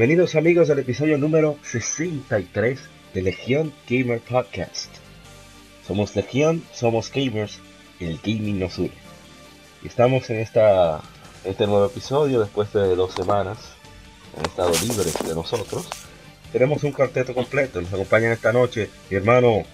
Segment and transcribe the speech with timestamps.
[0.00, 2.80] Bienvenidos amigos al episodio número 63
[3.12, 4.90] de Legión Gamer Podcast.
[5.86, 7.60] Somos Legión, somos gamers,
[8.00, 8.92] el gaming nos une.
[9.84, 11.02] Estamos en esta,
[11.44, 13.58] este nuevo episodio después de dos semanas
[14.38, 15.86] en estado libre de nosotros.
[16.50, 19.64] Tenemos un cuarteto completo, nos acompañan esta noche mi hermano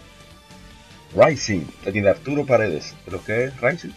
[1.15, 2.97] Rising, el Arturo Paredes.
[3.05, 3.93] ¿Pero qué es Rising?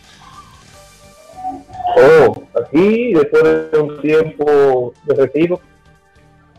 [1.98, 5.60] Oh, aquí después de un tiempo de retiro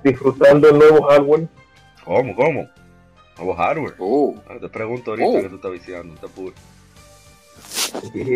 [0.05, 1.49] disfrutando el nuevo hardware.
[2.05, 2.35] ¿Cómo?
[2.37, 2.69] ¿Cómo?
[3.37, 3.95] Nuevo hardware.
[3.99, 4.35] Oh.
[4.49, 5.43] Ah, te pregunto ahorita Oh.
[5.43, 6.59] que tú estás viciando, no te apures.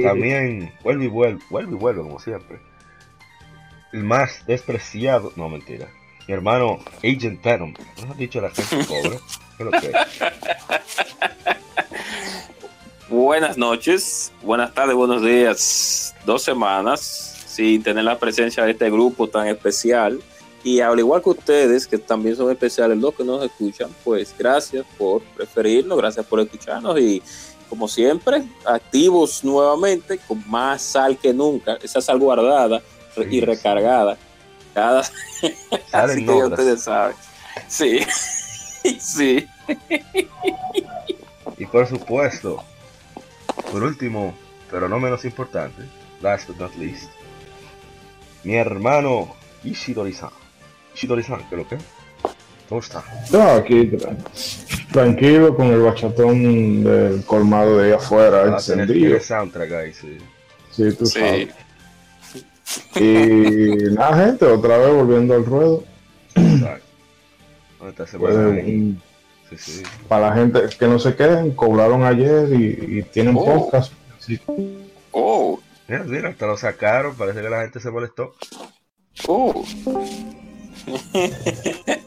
[0.02, 2.58] También vuelve y vuelve, vuelve y vuelve como siempre.
[3.92, 5.88] El más despreciado, no mentira.
[6.26, 7.74] Mi hermano Agent Venom.
[8.04, 9.18] ¿No has dicho la gente pobre?
[9.56, 9.92] ¿Qué es lo que?
[13.08, 16.14] Buenas noches, buenas tardes, buenos días.
[16.24, 20.20] Dos semanas sin tener la presencia de este grupo tan especial.
[20.64, 24.84] Y al igual que ustedes, que también son especiales los que nos escuchan, pues gracias
[24.98, 27.22] por preferirnos, gracias por escucharnos y
[27.68, 32.80] como siempre, activos nuevamente con más sal que nunca, esa sal guardada
[33.14, 34.16] Sí, y recargada.
[34.72, 35.00] Cada...
[35.92, 37.16] Así que ya ustedes saben.
[37.68, 38.00] Sí,
[39.00, 39.46] sí.
[41.56, 42.62] Y por supuesto,
[43.70, 44.34] por último,
[44.70, 45.82] pero no menos importante,
[46.20, 47.10] last but not least,
[48.42, 50.43] mi hermano Ishidori-san.
[50.94, 51.74] Ishidori-san, ¿qué es lo que?
[51.76, 51.82] es?
[52.68, 53.04] ¿Cómo está?
[53.30, 54.16] No, aquí tra-
[54.92, 59.20] tranquilo con el bachatón del colmado de ahí afuera Ah, encendido.
[59.20, 60.18] soundtrack ahí, sí.
[60.70, 61.18] Sí, tú Sí.
[61.20, 61.48] sabes.
[62.96, 65.84] Y nada, gente, otra vez volviendo al ruedo.
[66.34, 66.84] Exacto.
[67.88, 68.98] Esta semana Pues, ahí,
[69.50, 69.82] sí, sí.
[70.08, 73.44] para la gente que no se queden, cobraron ayer y, y tienen Oh.
[73.44, 73.92] podcast.
[74.18, 74.40] Sí.
[75.12, 78.34] Oh, Mira, mira, hasta lo sacaron, parece que la gente se molestó.
[79.28, 79.62] oh.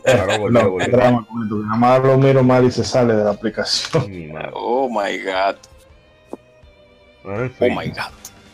[0.06, 0.92] Ahora volvió, No, volvió.
[0.92, 1.28] drama
[1.66, 4.10] Nada más lo miro mal y se sale de la aplicación.
[4.10, 4.52] Mi madre.
[4.54, 5.56] Oh my god.
[7.24, 8.12] Bueno, en Oh fin, my god.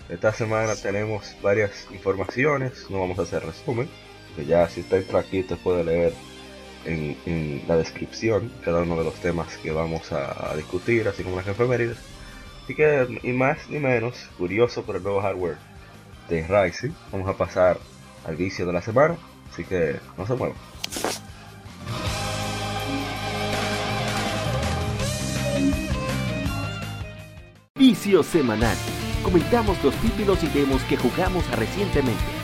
[0.10, 3.90] esta semana tenemos varias informaciones, no vamos a hacer resumen,
[4.36, 6.14] que ya si está por aquí te puede leer
[6.86, 11.24] en, en la descripción cada uno de los temas que vamos a, a discutir, así
[11.24, 11.98] como las efemérides.
[12.64, 15.58] Así que, y más ni menos, curioso por el nuevo hardware
[16.30, 17.78] de Ryzen, vamos a pasar
[18.26, 19.18] al vicio de la semana,
[19.54, 20.58] así que no se muevan.
[27.76, 28.76] Vicio semanal.
[29.24, 32.43] Comentamos los títulos y demos que jugamos recientemente.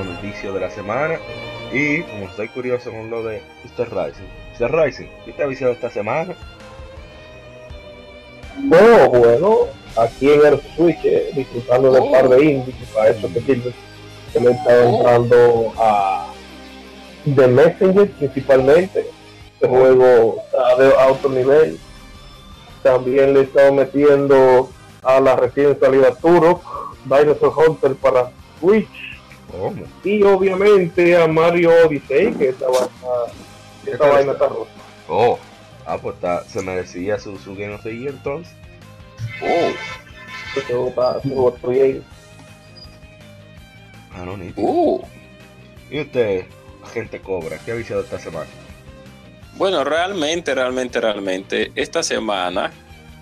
[0.00, 1.18] El vicio de la semana.
[1.72, 3.88] Y como estoy curioso con lo de Mr.
[3.90, 4.28] Rising.
[4.58, 4.72] Mr.
[4.72, 6.34] Rising, ¿qué te ha viciado esta semana?
[8.56, 9.58] No, bueno,
[9.96, 13.40] aquí en el Switch, eh, disfrutando de un par de indies, que para eso que
[13.40, 13.72] sirve,
[14.32, 16.32] que le he estado entrando a
[17.36, 19.06] The Messenger principalmente,
[19.54, 21.78] este juego está de alto nivel.
[22.82, 24.70] También le he estado metiendo
[25.02, 26.62] a la recién salida Turok,
[27.04, 28.30] Dinosaur Hunter para
[28.60, 28.88] Switch,
[29.50, 29.82] ¿Cómo?
[30.04, 33.32] y obviamente a Mario Odyssey, que esta vaina,
[33.86, 34.48] esta vaina está?
[34.48, 34.70] rota.
[35.08, 35.38] Oh,
[35.86, 38.52] ah, pues está- se merecía su, su Game of the Year entonces.
[39.42, 39.70] Oh,
[40.56, 42.00] Este juego está- este juego.
[44.14, 44.52] Ah, no, ni.
[44.56, 45.02] oh.
[45.90, 46.44] ¿Y usted,
[46.84, 48.46] agente Cobra, qué ha viciado esta semana?
[49.56, 52.70] Bueno, realmente, realmente, realmente, esta semana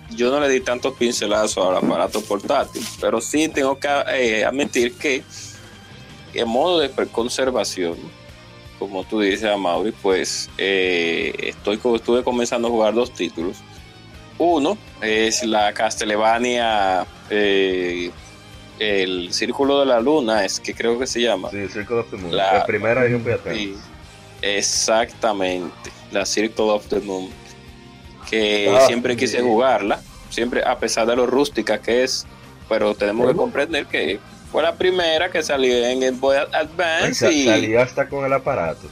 [0.09, 4.97] yo no le di tantos pincelazos al aparato portátil, pero sí tengo que eh, admitir
[4.97, 5.23] que
[6.33, 7.95] en modo de conservación,
[8.79, 13.57] como tú dices, Mauri, pues eh, estoy, estuve comenzando a jugar dos títulos.
[14.37, 18.11] Uno es la Castlevania, eh,
[18.77, 21.49] el Círculo de la Luna, es que creo que se llama.
[21.49, 22.35] Sí, Circle of the Moon.
[22.37, 23.55] La- La primera atrás.
[23.55, 23.75] Sí,
[24.43, 27.29] exactamente, la Circle of the Moon,
[28.29, 29.19] que Ah, siempre sí.
[29.21, 32.27] quise jugarla, siempre a pesar de lo rústica que es,
[32.69, 34.19] pero tenemos que comprender que
[34.51, 38.87] fue la primera que salió en el Boy Advance y Salió hasta con el aparato.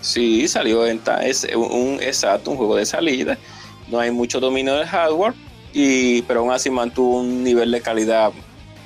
[0.00, 3.36] Sí, salió en es un exacto, un juego de salida.
[3.88, 5.34] No hay mucho dominio del hardware,
[5.72, 8.32] y, pero aún así mantuvo un nivel de calidad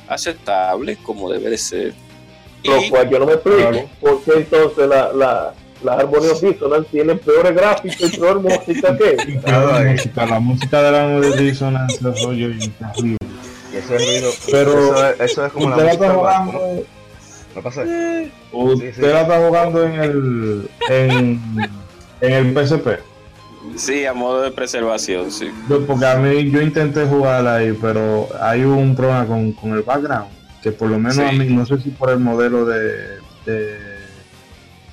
[0.09, 1.95] aceptable, como debe de ser.
[2.65, 7.19] Lo cual yo no me explico, ¿por qué entonces la, la, las armonías Dissonance tienen
[7.19, 9.41] peores gráficos y peor música que
[10.17, 12.49] la música de la Dissonance es oye
[12.79, 13.19] terrible.
[13.85, 14.73] Eso es ruido, pero
[15.11, 16.59] eso, eso es como la usted la está jugando, ¿no?
[17.57, 17.83] ¿No pasa?
[18.53, 19.01] usted Sí, sí.
[19.03, 21.41] la está jugando en el en,
[22.21, 22.89] en el PSP.
[23.77, 25.51] Sí, a modo de preservación, sí.
[25.69, 29.83] Yo- porque a mí yo intenté jugar ahí, pero hay un problema con, con el
[29.83, 30.27] background,
[30.63, 31.23] que por lo menos Sí.
[31.23, 33.95] a mí, no sé si por el modelo de, de-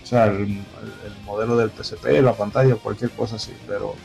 [0.02, 3.96] o sea, el, el modelo del PSP, la pantalla, cualquier cosa así, pero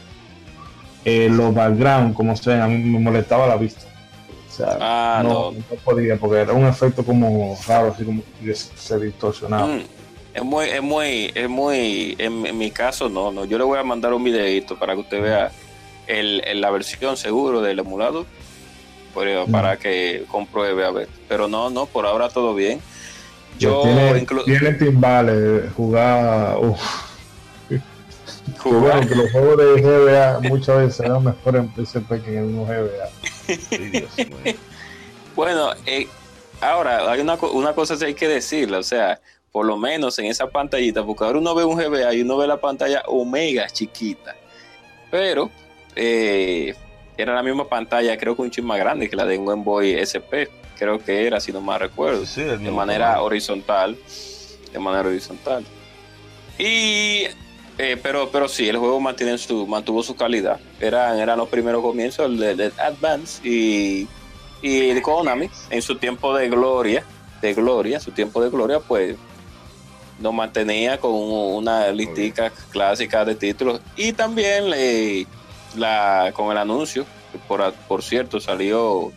[1.05, 3.83] eh, los background, como se ven, a mí me molestaba la vista.
[4.65, 5.53] O sea, Ah, no, no.
[5.53, 9.67] no podía, porque era un efecto como raro, así como que se distorsionaba.
[9.67, 9.81] Mm,
[10.35, 13.45] Es muy, es muy, es muy, en, en mi caso no, no.
[13.47, 15.51] Yo le voy a mandar un videito para que usted vea
[16.07, 18.27] el, el- la versión seguro del emulador,
[19.15, 21.09] por- para que compruebe a ver.
[21.29, 22.81] Pero no, no, por ahora todo bien.
[23.59, 26.59] Yo tiene, inclu- tiene timbales, jugar.
[26.61, 26.81] uf.
[28.59, 32.39] Jugar- bueno, que los juegos de GBA muchas veces eran mejor en PSP que en
[32.39, 33.09] el mismo GBA.
[33.71, 34.55] Ay, Dios mío.
[35.35, 36.07] Bueno, eh,
[36.61, 39.21] ahora hay una, una cosa que hay que decirle, o sea,
[39.53, 42.47] por lo menos en esa pantallita, porque ahora uno ve un GBA y uno ve
[42.47, 44.35] la pantalla Omega chiquita,
[45.11, 45.51] pero
[45.95, 46.75] eh,
[47.17, 49.63] era la misma pantalla, creo que un chin más grande que la de un Game
[49.63, 53.97] Boy SP, creo que era, si no mal recuerdo, Sí, de manera horizontal,
[54.73, 55.65] de manera horizontal.
[56.59, 57.25] Y
[57.79, 60.59] eh, pero, pero sí, el juego mantiene su, mantuvo su calidad.
[60.81, 64.09] Eran, eran los primeros comienzos el de, de Advance y,
[64.63, 67.05] y de Konami en su tiempo de gloria,
[67.41, 69.17] de gloria, su tiempo de gloria, pues
[70.19, 75.27] nos mantenía con una listica clásica de títulos y también le,
[75.77, 79.13] la, con el anuncio, que por, por cierto salió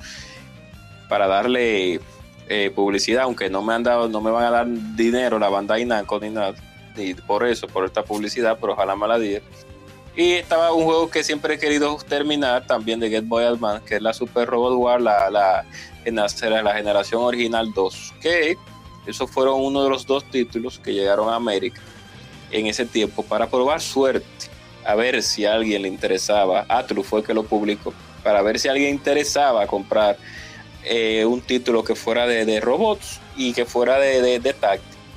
[1.08, 2.02] para darle
[2.50, 5.78] eh, publicidad, aunque no me han dado, no me van a dar dinero la banda
[5.78, 6.54] Namco ni nada,
[7.00, 9.48] ni por eso, por esta publicidad, pero ojalá me la dieran.
[10.16, 13.96] Y estaba un juego que siempre he querido terminar, también de Game Boy Advance, que
[13.96, 15.66] es la Super Robot War, la, la,
[16.06, 18.58] la, generación original 2, que
[19.08, 21.80] esos fueron uno de los dos títulos que llegaron a América
[22.52, 24.28] en ese tiempo para probar suerte,
[24.86, 26.66] a ver si a alguien le interesaba.
[26.68, 27.94] Atlus fue el que lo publicó,
[28.24, 30.18] para ver si a alguien interesaba comprar
[30.84, 34.40] eh, un título que fuera de, de, robots y que fuera de, de,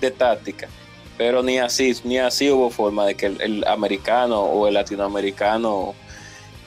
[0.01, 0.69] de táctica.
[1.19, 5.95] Pero ni así, ni así hubo forma de que el, el americano o el latinoamericano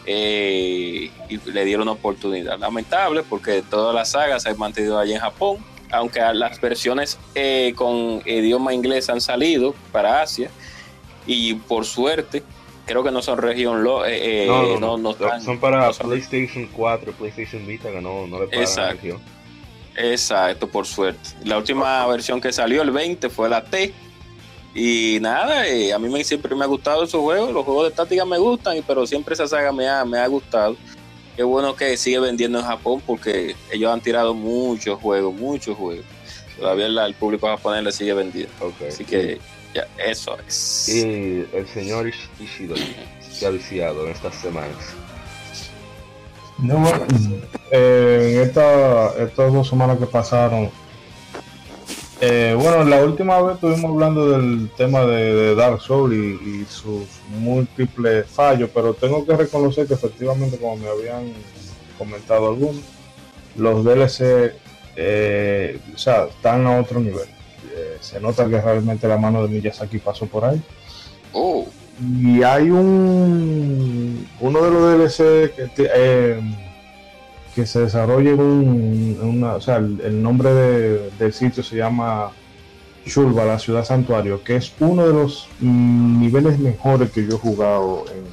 [0.06, 1.10] eh,
[1.46, 2.60] le diera una oportunidad.
[2.60, 5.58] Lamentable porque todas las sagas se han mantenido allí en Japón,
[5.92, 10.50] aunque las versiones eh, con idioma inglés han salido para Asia
[11.26, 12.44] y por suerte
[12.86, 16.08] creo que no son región lo, eh, no, no, no, no están, son para son...
[16.08, 19.20] PlayStation 4, PlayStation Vita que no, no le pagan Exacto.
[19.98, 21.30] Exacto, por suerte.
[21.46, 23.94] La última versión que salió, el 20, fue la T.
[24.78, 27.54] Y nada, eh, a mí me, siempre me ha gustado esos juegos.
[27.54, 30.76] Los juegos de táctica me gustan, pero siempre esa saga me ha, me ha gustado.
[31.38, 36.06] Qué bueno que sigue vendiendo en Japón porque ellos han tirado muchos juegos, muchos juegos.
[36.60, 38.54] Todavía el, el público japonés le sigue vendiendo.
[38.60, 38.88] Okay.
[38.90, 39.40] Así que
[39.74, 40.90] ya, eso es.
[40.90, 42.76] Y el señor Ishido,
[43.40, 44.76] que ha viciado en estas semanas.
[46.58, 47.06] No, bueno,
[47.72, 50.70] eh, en esta, estas dos semanas que pasaron,
[52.26, 56.66] eh, bueno, la última vez estuvimos hablando del tema de, de Dark Souls y, y,
[56.70, 61.34] sus múltiples fallos, pero tengo que reconocer que efectivamente, como me habían
[61.98, 62.84] comentado algunos,
[63.56, 64.54] los DLC
[64.96, 67.28] eh, o sea, están a otro nivel.
[67.74, 70.62] Eh, se nota que realmente la mano de Miyazaki pasó por ahí.
[71.34, 71.66] Oh.
[72.22, 76.42] Y hay un uno de los DLC que, eh,
[77.56, 82.32] que se desarrolla en un, una, o sea, el, nombre de, del sitio se llama
[83.06, 87.40] Shulba, la ciudad santuario, que es uno de los mm, niveles mejores que yo he
[87.40, 88.26] jugado en,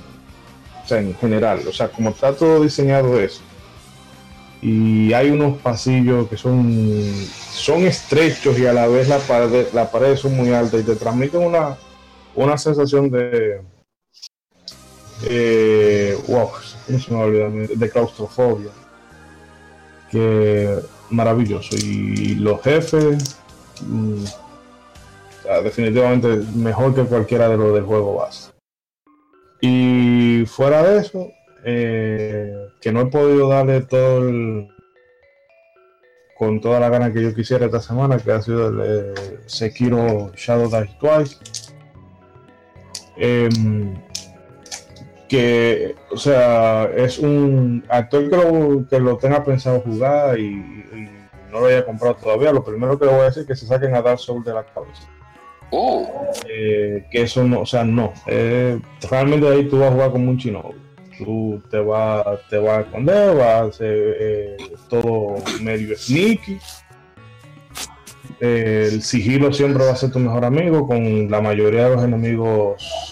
[0.85, 1.61] o sea, en general.
[1.69, 3.43] O sea, como está todo diseñado eso.
[4.61, 7.12] Y hay unos pasillos que son,
[7.52, 10.97] son estrechos y a la vez la pared, la paredes son muy altas y te
[10.97, 11.76] transmiten una,
[12.35, 13.61] una sensación de
[15.25, 16.50] eh, wow,
[16.87, 18.71] se me olvida, de claustrofobia
[20.12, 20.78] que
[21.11, 21.75] maravilloso.
[21.75, 23.37] Y los jefes
[25.42, 28.52] sea, definitivamente mejor que cualquiera de los del juego base.
[29.61, 31.31] Y fuera de eso
[31.64, 34.69] eh, que no he podido darle todo el
[36.37, 40.33] con toda la gana que yo quisiera esta semana que ha sido el eh, Sekiro
[40.35, 41.37] Shadow Die Twice.
[43.16, 43.95] Em,
[45.33, 51.09] que, o sea, es un actor que lo, que lo tenga pensado jugar y, y
[51.51, 53.67] no lo haya comprado todavía, lo primero que le voy a decir es que se
[53.67, 55.09] saquen a Dark Souls de la cabeza.
[55.71, 56.07] Oh,
[56.47, 58.12] Eh, que eso no, o sea, no.
[58.27, 58.79] Eh,
[59.11, 60.69] realmente ahí tú vas a jugar como un chino.
[61.17, 64.57] Tú te vas, te vas a esconder, vas a hacer eh,
[64.91, 66.59] todo medio sneaky.
[68.39, 73.12] El sigilo siempre va a ser tu mejor amigo con la mayoría de los enemigos.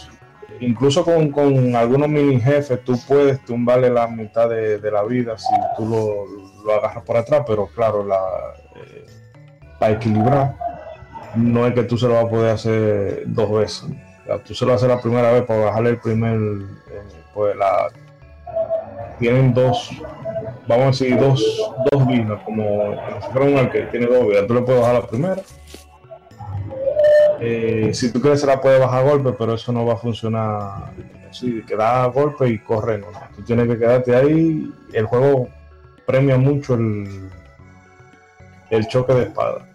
[0.61, 5.39] Incluso con, con algunos mini jefes, tú puedes tumbarle la mitad de, de la vida
[5.39, 8.21] si tú lo, lo agarras por atrás, pero claro, la,
[8.77, 9.07] eh,
[9.79, 10.55] para equilibrar
[11.35, 13.85] no es que tú se lo vas a poder hacer dos veces.
[14.45, 17.03] Tú se lo haces la primera vez para bajarle el primer, eh,
[17.35, 17.89] pues la
[19.19, 19.91] tienen dos,
[20.69, 24.63] vamos a decir dos, dos vidas, como como si fuera tiene dos vidas, tú le
[24.63, 25.43] puedes bajar la primera.
[27.41, 29.97] Eh, si tú quieres se la puedes bajar a golpe, pero eso no va a
[29.97, 30.93] funcionar.
[31.31, 33.07] Así, que da golpe y corre, no.
[33.37, 35.49] Tú tienes que quedarte ahí, el juego
[36.07, 37.31] premia mucho el,
[38.71, 39.67] el choque de espada.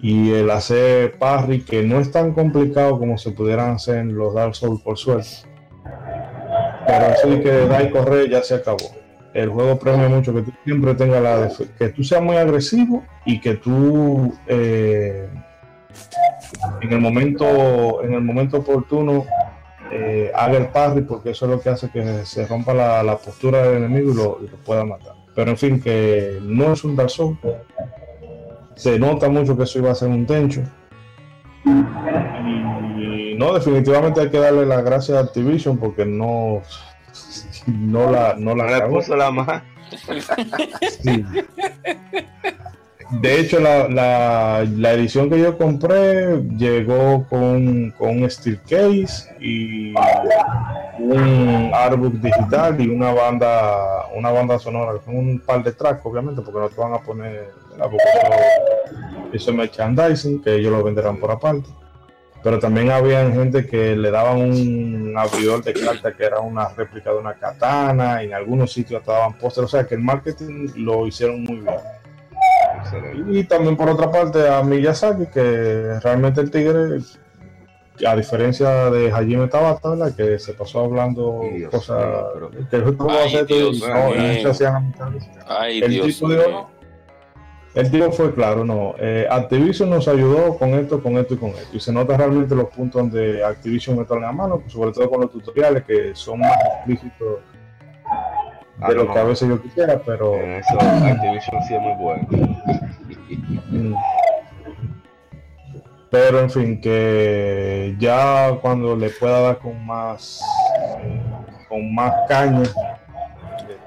[0.00, 4.34] Y el hacer parry que no es tan complicado como se pudieran hacer en los
[4.34, 5.28] Dark Souls por suerte.
[6.84, 8.90] Pero así que da y correr ya se acabó.
[9.32, 13.04] El juego premia mucho que tú siempre tengas la def- que tú seas muy agresivo
[13.24, 15.28] y que tú eh,
[16.80, 19.24] en el momento en el momento oportuno
[19.90, 23.16] eh, haga el parry porque eso es lo que hace que se rompa la, la
[23.16, 26.84] postura del enemigo y lo, y lo pueda matar pero en fin que no es
[26.84, 27.38] un Dark Souls
[28.74, 30.62] se nota mucho que eso iba a ser un tencho.
[31.64, 36.62] Y no, definitivamente hay que darle las gracias a Activision porque no,
[37.66, 38.96] no la, no la No le cagó.
[38.96, 39.62] puso la más.
[41.02, 41.24] Sí.
[43.20, 43.88] De hecho, la,
[44.64, 49.94] la- edición que yo compré llegó con, con un steel case y
[50.98, 56.42] un artbook digital y una banda una banda sonora con un par de tracks, obviamente,
[56.42, 57.50] porque no te van a poner
[59.32, 61.68] eso, es merchandising, que ellos lo venderán por aparte.
[62.42, 67.10] Pero también había gente que le daban un abridor de cartas que era una réplica
[67.12, 70.68] de una katana, y en algunos sitios hasta daban póster, o sea que el marketing
[70.76, 71.74] lo hicieron muy bien.
[72.78, 73.38] Excelente.
[73.38, 76.98] Y también por otra parte a Miyazaki, que realmente el tigre,
[78.06, 80.16] a diferencia de Hajime Tabata, ¿verdad?
[80.16, 82.76] que se pasó hablando Dios cosas mío, pero- que
[83.10, 83.46] Ay, hacer
[83.88, 84.94] no, y no hacían
[85.82, 86.68] El Dios tipo dijo, mío.
[87.74, 88.94] El tipo fue claro, no.
[88.98, 91.74] eh, Activision nos ayudó con esto, con esto y con esto.
[91.74, 95.22] Y se nota realmente los puntos donde Activision mete la mano, pues, sobre todo con
[95.22, 97.38] los tutoriales que son más explícitos
[98.78, 102.26] De lo que a veces yo quisiera, pero En eso Activision sí es muy bueno.
[103.70, 103.94] Mm.
[106.10, 110.42] Pero en fin, que ya cuando le pueda dar con más
[111.02, 111.20] eh,
[111.68, 112.62] con más caña,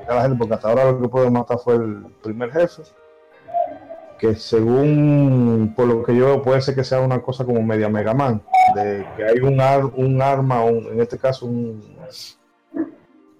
[0.07, 2.81] a la gente, porque hasta ahora lo que puedo matar fue el primer jefe,
[4.17, 7.89] que según por lo que yo veo puede ser que sea una cosa como media
[7.89, 8.41] Mega Man,
[8.73, 11.83] de que hay un, ar- un arma, un- en este caso un,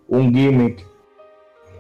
[0.08, 0.86] un gimmick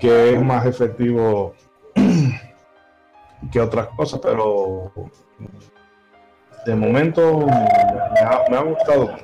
[0.05, 1.55] que es más efectivo
[3.51, 4.91] que otras cosas, pero
[6.63, 9.17] de momento me ha, me ha gustado.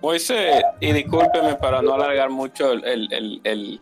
[0.00, 3.80] Moisés, y discúlpeme para no alargar mucho el, el, el, el,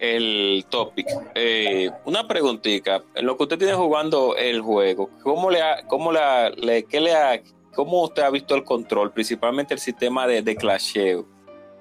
[0.00, 1.06] el topic.
[1.36, 3.04] Eh, una preguntita.
[3.14, 7.00] En lo que usted tiene jugando el juego, ¿cómo le ha, cómo la, le, qué
[7.00, 7.40] le ha,
[7.72, 11.24] cómo usted ha visto el control, principalmente el sistema de, de clasheo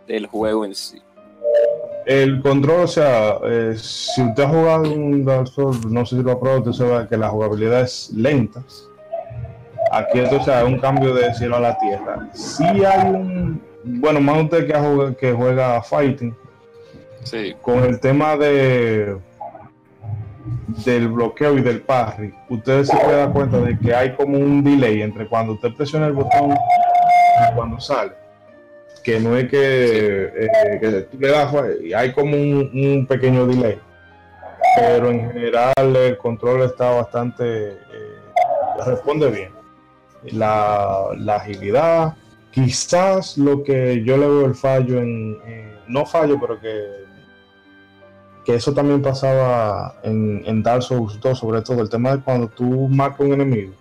[0.05, 1.01] del juego en sí?
[2.05, 6.23] El control, o sea, eh, si usted ha jugado un Dark Souls, no sé si
[6.23, 8.61] lo ha probado, usted sabe que la jugabilidad es lenta.
[9.91, 12.27] Aquí entonces hay un cambio de cielo a la tierra.
[12.33, 16.35] Sí hay un, bueno, más usted que, jugado- que juega fighting,
[17.23, 17.55] Sí.
[17.61, 19.17] con el tema de
[20.85, 24.61] del bloqueo y del parry, usted se puede dar cuenta de que hay como un
[24.63, 28.11] delay entre cuando usted presiona el botón y cuando sale.
[29.03, 33.79] Que no es que, eh, que tú le das y hay como un, pequeño delay.
[34.77, 37.77] Pero en general el control está bastante eh,
[38.85, 39.51] responde bien.
[40.31, 42.15] La, la agilidad,
[42.51, 45.37] quizás lo que yo le veo el fallo en,
[45.87, 47.03] no fallo, pero que
[48.43, 52.47] que eso también pasaba en, en Dark Souls 2, sobre todo el tema de cuando
[52.47, 53.73] tú marcas un enemigo,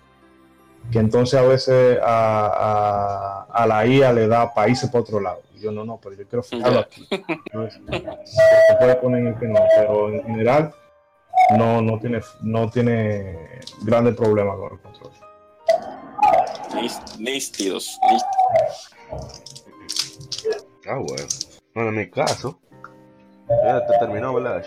[0.93, 5.41] que entonces a veces a, a- a la IA le da países para otro lado.
[5.55, 7.07] Y yo no, no, pero yo quiero fijarlo aquí.
[7.09, 7.81] Entonces,
[8.25, 10.73] se puede poner en el que no, pero en general
[11.57, 15.11] no, no tiene no tiene grandes problemas con el control.
[17.19, 17.99] Nístidos.
[18.09, 18.91] nístidos.
[20.87, 21.27] Ah, bueno.
[21.75, 22.59] Bueno, en mi caso,
[23.63, 24.63] ya te terminó, ¿verdad?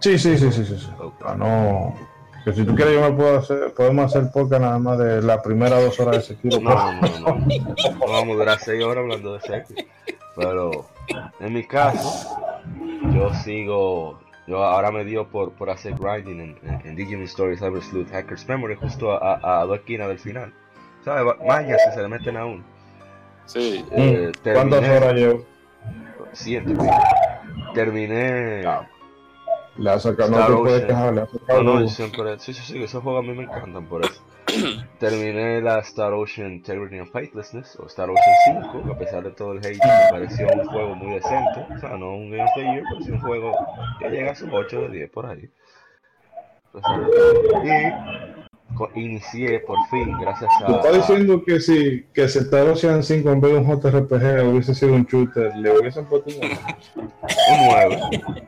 [0.00, 0.76] Sí, sí, sí, sí, sí.
[0.78, 0.88] sí.
[0.98, 1.14] Ok.
[1.24, 1.94] Ah, no.
[2.44, 5.38] Que si tú quieres, yo me puedo hacer, podemos hacer podcast nada más de las
[5.42, 6.60] primeras dos horas de Sekiro.
[6.60, 7.34] No, no, no, no.
[7.36, 9.74] No vamos a durar seis horas hablando de sexo.
[10.34, 10.86] Pero
[11.40, 12.36] en mi caso,
[13.14, 14.18] yo sigo.
[14.48, 18.10] Yo ahora me dio por, por hacer grinding en, en, en Digimon Story Cyber Sleuth
[18.10, 20.52] Hackers Memory justo a, a, a dos esquinas del final.
[21.04, 21.34] ¿Sabes?
[21.38, 22.64] Que se le meten a uno.
[23.46, 23.84] Sí.
[23.92, 24.52] Eh, Mm.
[24.52, 25.44] ¿Cuántas terminé- horas llevo?
[26.32, 26.74] Siete.
[27.74, 28.62] Terminé.
[29.76, 31.62] Le ha sacado, no Star te puedes quejar, le ha sacado.
[31.62, 32.38] No, no, yo siempre.
[32.38, 34.22] Sí, sí, sí, esos juegos a mí me encantan por eso.
[34.98, 39.30] Terminé la Star Ocean Integrity and Faithlessness, o Star Ocean 5, que a pesar de
[39.30, 41.66] todo el hate, me pareció un juego muy decente.
[41.74, 43.52] O sea, no un Game of the Year, pero sí un juego
[43.98, 45.50] que llega a sus 8 de 10 por ahí.
[46.72, 46.82] Todo.
[47.64, 48.31] Y
[48.94, 50.66] inicié por fin, gracias a.
[50.66, 54.74] Tú estás diciendo que si que Star Ocean 5 en vez de un JRPG hubiese
[54.74, 58.00] sido un shooter, le hubiesen puesto un un 9,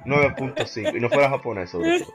[0.04, 2.14] 9.5, y no fuera japonés sobre todo.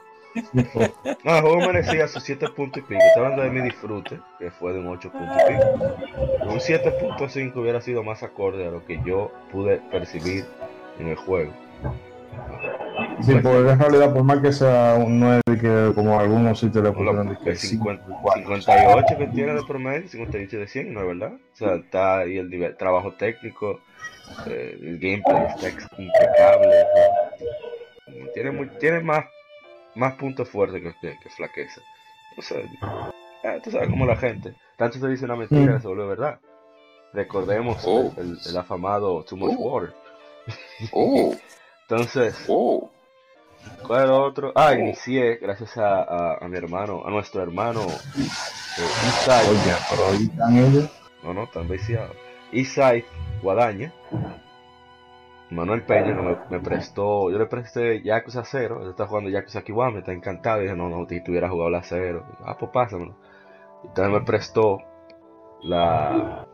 [1.24, 3.00] No, el juego merecía sus 7 puntos y pico.
[3.02, 6.48] Estoy hablando de mi disfrute, que fue de un 8 puntos y pico.
[6.48, 10.44] Un 7.5 hubiera sido más acorde a lo que yo pude percibir
[10.98, 11.52] en el juego.
[13.22, 16.92] Sí, porque en realidad, por más que sea un 9, que como algunos sitios le
[16.92, 21.00] pusieron de que El 50 5, 58 que tiene de promedio, 58 de 100, ¿no
[21.00, 21.32] es verdad?
[21.34, 23.80] O sea, está ahí el nivel- trabajo técnico,
[24.46, 26.68] eh, el gameplay está impecable.
[26.68, 29.24] o sea, tiene, muy- tiene más,
[29.94, 31.80] más puntos fuertes que, que, que flaqueza.
[32.38, 32.58] O sea,
[33.62, 35.80] tú sabes cómo la gente, tanto se dice una mentira, Mm.
[35.82, 36.38] se vuelve verdad.
[37.12, 38.12] Recordemos Oh.
[38.16, 39.62] el, el- el afamado Too Much Oh.
[39.62, 39.92] Water.
[40.92, 41.34] Oh,
[41.88, 42.88] Entonces, oh.
[43.86, 44.52] ¿Cuál era otro?
[44.54, 44.74] Ah, Oh.
[44.74, 48.26] inicié gracias a, a, a mi hermano, a nuestro hermano eh,
[49.08, 49.48] Isai.
[49.48, 50.90] Oye, pero ahí están ellos.
[51.22, 52.12] No, no, tan viciado.
[52.52, 53.04] Isai
[53.42, 53.92] Guadaña.
[55.50, 59.98] Manuel Peña me, me prestó, yo le presté Yakuza 0, él está jugando Yakuza Kiwami,
[59.98, 63.16] está encantado, y dije, no, no, si tuviera jugado la 0, ah, pues pásamelo.
[63.82, 64.78] Entonces me prestó
[65.62, 66.46] la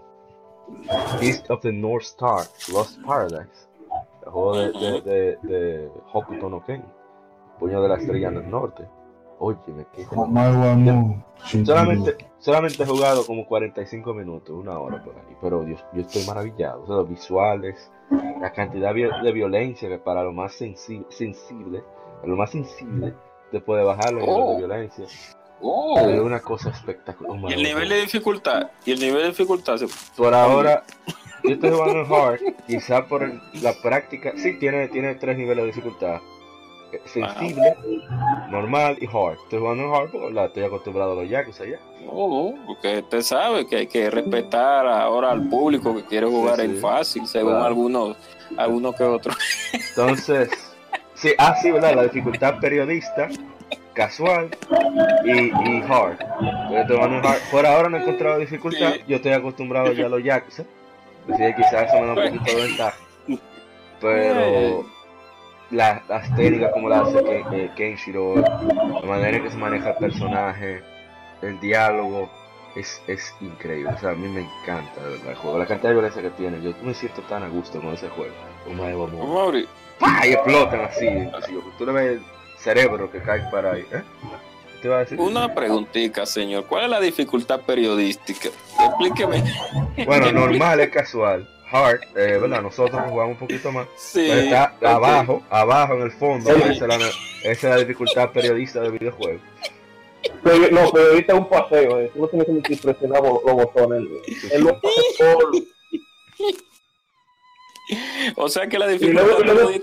[1.21, 3.69] East of the North Star, Lost Paradise,
[4.25, 6.83] el juego de, de, de, de Hokuto no Ken,
[7.59, 8.85] Puño de la Estrella en el Norte.
[9.39, 11.23] Oye, me quedé Omaguamu,
[11.65, 16.25] Solamente, solamente he jugado como 45 minutos, una hora por ahí, pero Dios, yo estoy
[16.27, 16.83] maravillado.
[16.83, 17.93] O sea, los visuales,
[18.41, 21.83] la cantidad de violencia que para lo más sensi- sensible,
[22.17, 23.13] para lo más sensible,
[23.51, 24.53] te puede bajar nivel Oh.
[24.53, 25.05] de violencia.
[25.61, 25.99] Oh.
[26.01, 27.51] Es una cosa espectacular.
[27.51, 28.71] Y el nivel de dificultad.
[28.87, 29.77] Y el nivel de dificultad.
[29.77, 30.83] se- Por ahora,
[31.45, 35.65] yo estoy jugando en hard, quizá por el- la práctica, sí, tiene, tiene tres niveles
[35.65, 36.21] de dificultad.
[36.93, 37.77] Eh, Sensible,
[38.49, 39.39] normal y hard.
[39.43, 41.79] Estoy jugando en hard porque la estoy acostumbrado a los Yakuza ya.
[42.09, 46.63] Oh, porque usted sabe que hay que respetar ahora al público que quiere jugar Sí,
[46.63, 46.69] sí.
[46.69, 47.65] en fácil, según Claro.
[47.67, 48.17] algunos,
[48.57, 49.37] algunos que otros.
[49.91, 50.49] Entonces,
[51.15, 51.95] sí, ah, sí, ¿verdad?
[51.97, 53.29] La dificultad periodista,
[53.93, 54.51] casual
[55.25, 56.19] y, y hard.
[56.73, 57.41] Estoy jugando en hard.
[57.51, 59.01] Por ahora no he encontrado dificultad, Sí.
[59.09, 60.63] yo estoy acostumbrado ya a los Yakuza.
[61.29, 62.99] Así que quizás eso me da un poquito de ventaja.
[64.01, 64.85] Pero
[65.71, 69.91] la- las técnicas como la hace Ken- eh, Kenshiro, la manera en que se maneja
[69.91, 70.83] el personaje,
[71.43, 72.31] el diálogo,
[72.77, 73.93] es, es increíble.
[73.95, 75.59] O sea, a mí me encanta de verdad el juego.
[75.59, 78.35] La cantidad de violencia que tiene, yo me siento tan a gusto con ese juego.
[78.69, 79.67] Oh my
[79.99, 80.27] ¡Pah!
[80.27, 81.09] Y explotan así.
[81.09, 82.23] así, Tú le ves el
[82.59, 83.81] cerebro que cae para ahí.
[83.93, 84.03] ¿eh?
[84.75, 85.19] ¿Qué te iba a decir?
[85.19, 86.67] una preguntita, señor.
[86.67, 88.51] ¿Cuál es la dificultad periodística?
[88.79, 89.43] Explíqueme.
[90.05, 91.49] Bueno, normal es casual.
[91.71, 92.63] Hard, eh, ¿verdad?
[92.63, 93.87] Nosotros jugamos un poquito más.
[93.97, 94.27] Sí.
[94.29, 94.85] Pero está ok.
[94.85, 96.51] abajo, abajo en el fondo.
[96.55, 96.61] Sí.
[96.63, 99.41] Esa es, la, esa es la dificultad periodista del videojuego.
[100.43, 102.11] Pero, no, pero ahorita es un paseo, eh.
[102.15, 104.03] tú no tienes que presionar los, los botones.
[104.53, 105.53] Él lo por...
[108.37, 109.71] O sea que la dificultad luego-.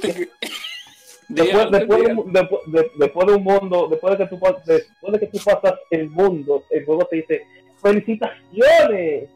[1.30, 2.22] Después, después, de, dígalo.
[2.22, 5.40] un- después, de, después de un mundo, después de que tú después de que tú
[5.44, 7.48] pasas el mundo, el juego te dice
[7.82, 9.30] felicitaciones.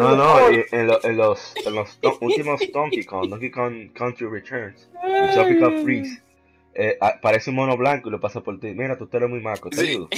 [0.00, 4.26] No, No, en, lo- en los, en los do- últimos Donkey Kong, Donkey Kong Country
[4.28, 6.22] Returns, y Tropical Freeze,
[6.74, 8.68] eh, aparece un mono blanco y lo pasa por ti.
[8.68, 9.88] Mira, tú eres muy maco, te Sí.
[9.90, 10.08] ayudo.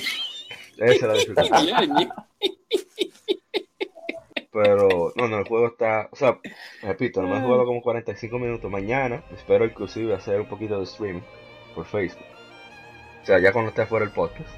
[0.78, 2.08] Esa es la dificultad.
[4.52, 6.38] Pero, no, no, el juego está, o sea,
[6.82, 8.68] repito, nomás he jugado como 45 minutos.
[8.70, 11.20] Mañana espero inclusive hacer un poquito de streaming
[11.74, 12.24] por Facebook.
[13.22, 14.48] O sea, ya cuando esté fuera el podcast.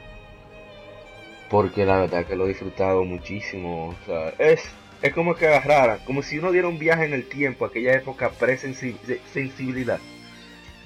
[1.52, 3.88] Porque la verdad que lo he disfrutado muchísimo.
[3.90, 4.62] O sea, es,
[5.02, 8.30] es como que agarraran, como si uno diera un viaje en el tiempo, aquella época
[8.30, 10.00] pre-sensibilidad.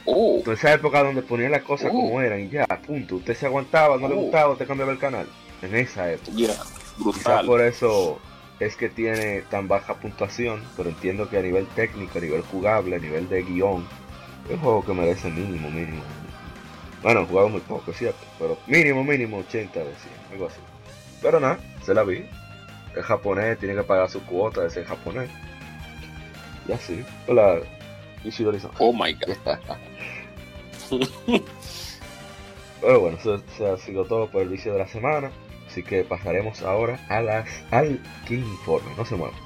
[0.04, 3.16] Toda esa época donde ponían las cosas como eran y ya, punto.
[3.16, 4.18] Usted se aguantaba, no le Oh.
[4.22, 5.26] gustaba, usted cambiaba el canal.
[5.62, 6.32] En esa época.
[6.36, 6.54] ya.
[7.14, 8.18] Quizás por eso
[8.58, 12.96] es que tiene tan baja puntuación, pero entiendo que a nivel técnico, a nivel jugable,
[12.96, 13.86] a nivel de guion,
[14.46, 16.02] es un juego que merece mínimo, mínimo.
[17.06, 19.94] Bueno, he jugado muy poco, es cierto, pero mínimo, mínimo 80 de 100,
[20.32, 20.58] algo así.
[21.22, 22.26] Pero nada, se la vi.
[22.96, 25.30] Es japonés, tiene que pagar su cuota de ser japonés.
[26.66, 27.04] Y así.
[27.28, 27.60] Hola,
[28.24, 28.72] Ishidori-san.
[28.80, 29.36] Oh my god.
[32.80, 35.30] Pero bueno, eso, eso ha sido todo por el vicio de la semana.
[35.68, 38.90] Así que pasaremos ahora a las, al King Informe.
[38.96, 39.45] No se muevan.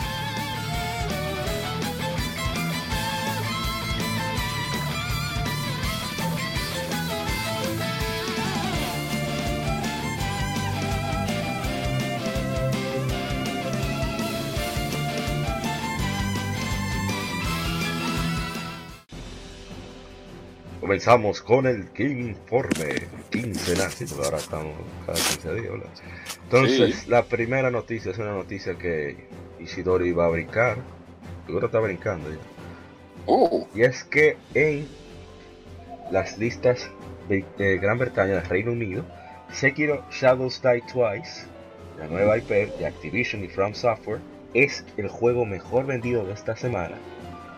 [20.91, 24.73] Comenzamos con el Informe quincenal, sí, porque ahora estamos
[25.05, 25.71] cada 15 días.
[25.71, 25.89] ¿verdad?
[26.43, 27.09] Entonces, Sí.
[27.09, 29.15] la primera noticia es una noticia que
[29.61, 30.79] Ishidori va a brincar.
[31.45, 32.35] Seguro está brincando ya.
[33.25, 34.85] Oh, Y es que en
[36.11, 36.89] las listas
[37.29, 39.05] de, de Gran Bretaña, del Reino Unido,
[39.53, 41.45] Sekiro Shadows Die Twice,
[41.99, 44.19] la nueva IP de Activision y From Software,
[44.53, 46.97] es el juego mejor vendido de esta semana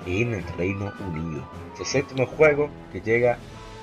[0.05, 1.43] en el Reino Unido.
[1.73, 3.37] Es el séptimo juego que llega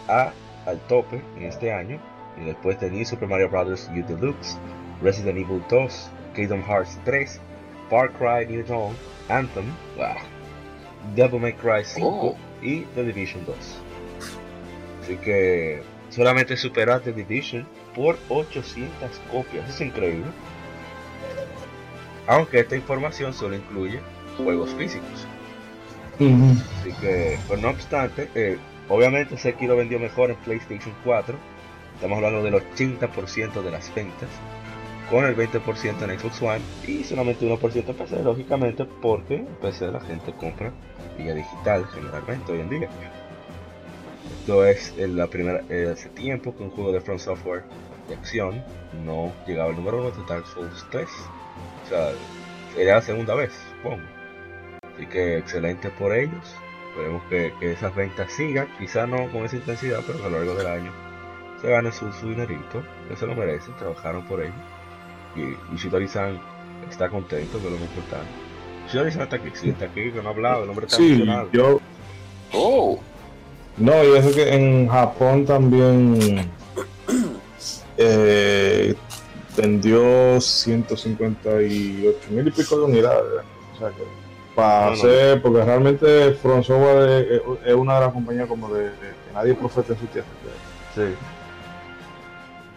[0.08, 0.32] a,
[0.66, 1.98] al tope en este año,
[2.40, 3.90] y después de New Super Mario Bros.
[3.94, 4.58] U Deluxe,
[5.02, 7.40] Resident Evil 2, Kingdom Hearts 3,
[7.88, 8.94] Far Cry New Dawn,
[9.28, 9.64] Anthem,
[10.00, 10.16] ah,
[11.14, 12.36] Devil May Cry 5 Oh.
[12.62, 13.56] y The Division 2.
[15.02, 20.30] Así que solamente superó a The Division por 800 copias, es increíble.
[22.26, 24.00] Aunque esta información solo incluye
[24.36, 25.26] juegos físicos.
[26.20, 28.58] Así que, pues no obstante, eh,
[28.90, 31.34] obviamente Sekiro vendió mejor en PlayStation 4.
[31.94, 34.28] Estamos hablando del 80% de las ventas.
[35.10, 39.90] Con el 20% en Xbox One y solamente 1% en PC, lógicamente, porque en PC
[39.90, 40.72] la gente compra
[41.18, 42.88] vía digital generalmente hoy en día.
[44.40, 47.64] Esto es en la primera, eh, hace tiempo que un juego de From Software
[48.08, 48.62] de acción
[49.04, 51.08] no llegaba al número 1 de Dark Souls 3.
[51.84, 52.10] O sea,
[52.74, 54.19] sería la segunda vez, supongo.
[54.96, 56.54] Así que excelente por ellos.
[56.90, 60.54] Esperemos que, que esas ventas sigan, quizá no con esa intensidad, pero a lo largo
[60.54, 60.92] del año
[61.60, 64.52] se gane su, su dinerito, que se lo merecen, trabajaron por ello.
[65.36, 66.40] Y Ishidori-san
[66.90, 68.26] está contento, que es lo más importante.
[68.88, 71.48] Ishidori-san está aquí, sí, está aquí, que no ha hablado, el hombre está Sí, emocionado.
[71.52, 71.80] yo.
[72.54, 72.98] oh,
[73.76, 76.50] No, y eso que en Japón también
[77.98, 78.94] eh,
[79.56, 83.44] vendió 158 mil y pico de unidades.
[83.74, 84.02] O sea que
[84.54, 84.92] para No, no.
[84.92, 89.54] hacer, porque realmente From Software es, una de las compañías como de, de- que nadie
[89.54, 90.26] profeta en su tierra.
[90.42, 91.14] que- Sí,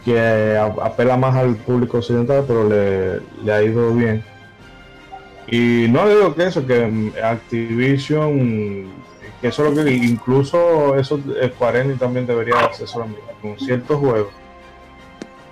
[0.06, 4.24] que a- apela más al público occidental, pero le, le ha ido bien.
[5.48, 8.92] Y no digo que eso, que Activision,
[9.42, 11.20] que eso es lo que incluso eso
[11.54, 14.32] Square Enix también debería hacer eso mismo, con ciertos juegos,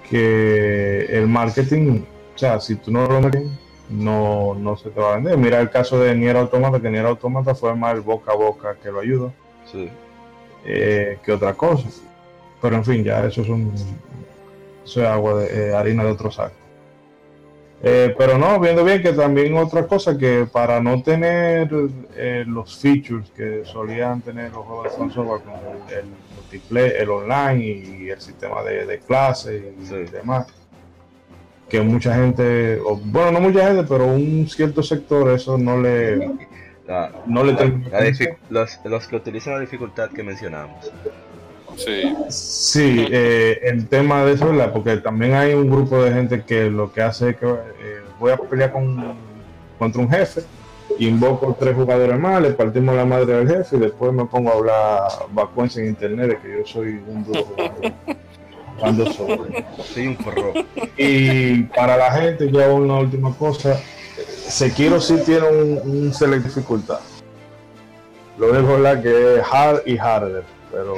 [0.09, 2.01] que el marketing,
[2.35, 3.43] o sea, si tú no lo metes,
[3.91, 5.37] no, no se te va a vender.
[5.37, 8.75] Mira el caso de Nier Automata, que Nier Automata fue más el boca a boca
[8.81, 9.33] que lo ayudó
[9.71, 9.89] sí.
[10.65, 11.87] eh, que otra cosa.
[12.61, 13.73] Pero en fin, ya eso es un
[14.83, 16.55] eso es agua de eh, harina de otro saco.
[17.83, 21.67] Eh, pero no, viendo bien que también otra cosa que para no tener
[22.15, 25.57] eh, los features que solían tener los juegos de Software como
[25.89, 29.95] el, el multiplayer, el online y el sistema de, de clases y Sí.
[30.11, 30.45] demás,
[31.71, 36.17] que mucha gente, o, bueno, no mucha gente, pero un cierto sector eso no le,
[36.85, 38.09] La- no le la-
[38.51, 40.91] la los que utilizan la dificultad que mencionamos.
[41.77, 42.13] Sí.
[42.27, 44.73] Sí, eh, el tema de eso, ¿verdad?
[44.73, 48.33] Porque también hay un grupo de gente que lo que hace es que eh, voy
[48.33, 49.13] a pelear con,
[49.79, 50.41] contra un jefe,
[50.99, 54.55] invoco tres jugadores más, le partimos la madre del jefe y después me pongo a
[54.55, 57.93] hablar vacuencia en internet de que yo soy un duro jugador.
[58.81, 59.63] Cuando soy.
[59.93, 60.53] Soy un pro.
[60.97, 63.79] Y para la gente, ya una última cosa,
[64.47, 66.99] Sekiro sí tiene un, un select dificultad.
[68.37, 70.95] Lo es la que es hard y harder, pero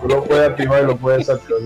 [0.00, 1.60] tú lo puedes activar y lo puedes desactivar.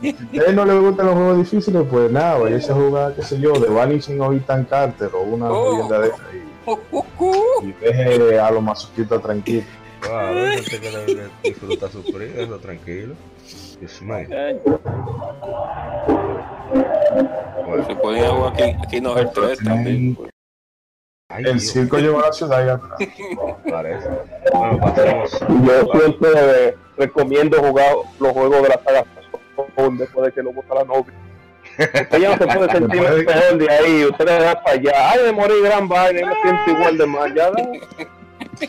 [0.00, 3.22] Si a ustedes no les gustan los juegos difíciles, pues nada, vaya a jugar, qué
[3.22, 5.72] sé yo, de Vanishing o Ethan Carter o una Oh.
[5.72, 9.66] jodienda de esa y, y deje a los masoquistas tranquilos.
[10.00, 13.14] Claro, hay gente que disfruta sufrir, eso tranquilo.
[13.82, 14.26] Dios mío.
[17.66, 20.14] Bueno, Se podía jugar aquí, aquí no el 3 también.
[20.14, 20.30] pues.
[21.28, 22.98] ay, El Dios, circo lleva a la ciudad y atrás.
[23.70, 24.08] parece.
[24.52, 25.40] Bueno, pasemos.
[25.64, 29.04] Yo siempre recomiendo jugar los juegos de la saga
[29.98, 31.12] después de que lo vota la novia.
[31.78, 34.92] Usted ya no se puede sentir mejor de ahí, usted le da para allá.
[35.10, 37.34] Ay, me morí gran vaina, me siento igual de mal.
[37.34, 37.50] Ya.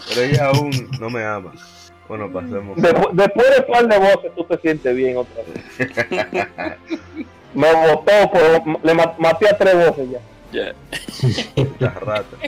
[0.09, 1.51] Pero ella aún no me ama.
[2.17, 2.77] Bueno, pasemos.
[2.77, 6.77] Despu- después de par de voces, tú te sientes bien otra vez.
[7.55, 10.19] Me votó, por, le ma- maté a tres voces ya.
[10.51, 10.73] Ya.
[11.79, 12.39] Las ratas.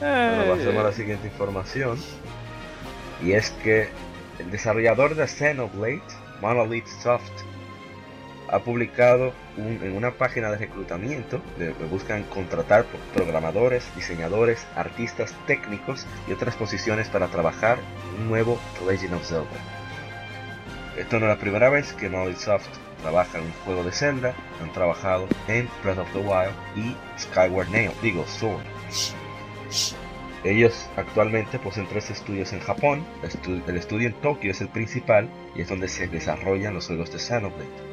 [0.00, 1.98] Bueno, pasemos a la siguiente información.
[3.22, 3.88] Y es que
[4.38, 6.02] el desarrollador de Xenoblade,
[6.40, 7.22] Monolith Soft,
[8.52, 15.34] ha publicado un- en una página de reclutamiento, de, buscan contratar pro- programadores, diseñadores, artistas
[15.46, 17.78] técnicos y otras posiciones para trabajar
[18.14, 19.46] en un nuevo Legend of Zelda.
[20.96, 22.66] Esto no es la primera vez que Soft
[23.00, 27.70] trabaja en un juego de Zelda, han trabajado en Breath of the Wild y Skyward
[27.70, 28.62] Nail, digo Sword.
[30.44, 33.04] Ellos actualmente poseen tres estudios en Japón.
[33.66, 37.18] El estudio en Tokio es el principal y es donde se desarrollan los juegos de
[37.18, 37.91] Xenoblade.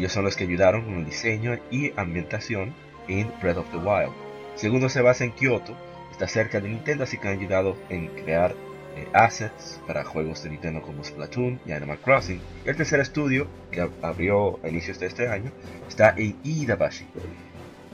[0.00, 2.72] Ellos son los que ayudaron con el diseño y ambientación
[3.06, 4.12] en Breath of the Wild.
[4.54, 5.76] Segundo se basa en Kyoto,
[6.10, 8.54] está cerca de Nintendo, así que han ayudado en crear
[8.96, 12.40] eh, assets para juegos de Nintendo como Splatoon y Animal Crossing.
[12.64, 15.52] Y el tercer estudio, que ab- abrió a inicios de este año,
[15.86, 17.04] está en Iidabashi,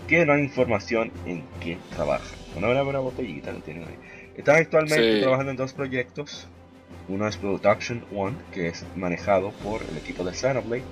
[0.06, 2.36] que no hay información en qué trabaja.
[2.56, 3.98] Una buena botellita lo tienen ahí.
[4.36, 5.18] Están actualmente Sí.
[5.18, 6.46] trabajando en dos proyectos.
[7.08, 10.84] Uno es Production One, que es manejado por el equipo de Xenoblade.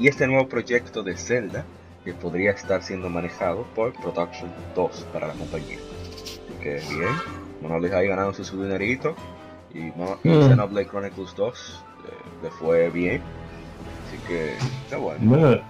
[0.00, 1.64] Y este nuevo proyecto de Zelda,
[2.04, 5.76] que podría estar siendo manejado por Production 2 para la compañía.
[6.24, 7.14] Así que bien,
[7.60, 9.14] Monolith ahí ganando su, su dinerito.
[9.74, 10.48] Y, Mo- y Mm.
[10.48, 12.10] Xenoblade Chronicles 2 eh,
[12.44, 13.20] le fue bien.
[14.08, 15.20] Así que está bueno.
[15.22, 15.60] Bueno,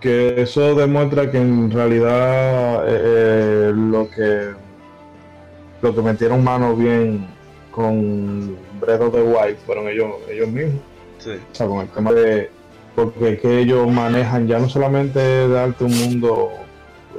[0.00, 3.00] que eso demuestra que en realidad eh,
[3.68, 4.52] eh, lo que
[5.82, 7.26] lo que metieron mano bien
[7.70, 10.80] con Breath of the Wild fueron ellos ellos mismos
[11.24, 12.50] Sí, o sea con el tema de
[12.94, 16.50] porque es que ellos manejan ya no solamente darte un mundo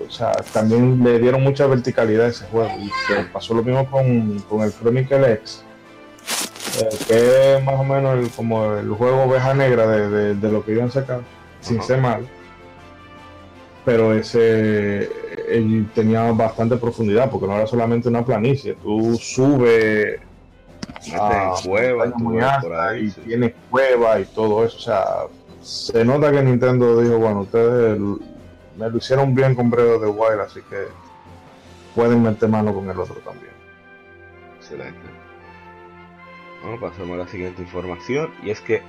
[0.08, 2.90] o sea también le dieron mucha verticalidad a ese juego y
[3.34, 5.64] pasó lo mismo con, con el Chronicle X
[6.82, 10.52] eh, que es más o menos el- como el juego oveja negra de, de- de
[10.52, 11.22] lo que iban a sacar,
[11.62, 12.28] sin ser mal.
[13.86, 15.10] Pero ese
[15.48, 18.74] él tenía bastante profundidad, porque no era solamente una planicie.
[18.82, 20.20] Tú subes
[21.04, 23.06] meten a cuevas, montañas tú muy por ahí.
[23.06, 23.22] y sí.
[23.22, 24.78] tienes cuevas y todo eso.
[24.78, 25.06] O sea,
[25.62, 30.10] se nota que Nintendo dijo, bueno, ustedes me lo hicieron bien con Breath of the
[30.10, 30.88] Wild, así que
[31.96, 33.54] pueden meter mano con el otro también.
[34.58, 35.00] Excelente.
[36.62, 38.82] Bueno, pasamos a la siguiente información y es que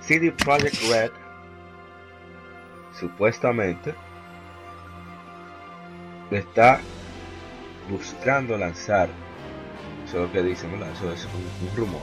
[0.00, 1.10] CD Projekt Red
[2.98, 3.94] supuestamente
[6.30, 6.80] está
[7.90, 9.08] buscando lanzar,
[10.20, 10.70] lo que dicen.
[10.74, 12.02] Eso es un, rumor,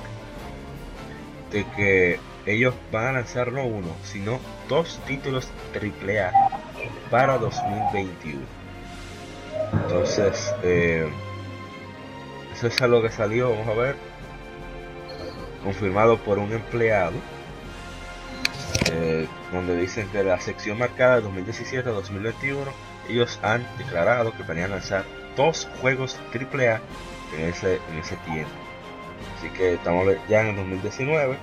[1.52, 6.32] de que ellos van a lanzar no uno, sino dos títulos AAA
[7.10, 8.41] para 2021.
[9.74, 11.10] Entonces, eh,
[12.54, 13.95] eso es algo que salió, vamos a ver,
[15.63, 17.13] confirmado por un empleado,
[18.91, 22.71] eh, donde dicen que la sección marcada de 2017 a 2021,
[23.10, 25.06] ellos han declarado que planean lanzar
[25.38, 26.82] dos juegos AAA
[27.37, 28.51] en ese, en ese tiempo.
[29.37, 31.37] Así que estamos ya en el 2019,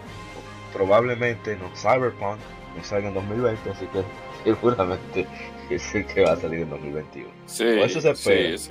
[0.72, 2.38] probablemente no Cyberpunk
[2.76, 4.02] no salga en 2020, así que
[4.44, 5.26] seguramente
[5.70, 7.30] es el que va a salir en 2021.
[7.46, 8.58] Sí, Por eso se espera.
[8.58, 8.70] sí.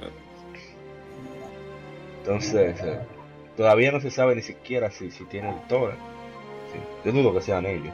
[2.19, 2.99] Entonces, eh,
[3.55, 5.95] todavía no se sabe ni siquiera si, si tienen todas.
[6.73, 7.93] Sí, yo dudo que sean ellos.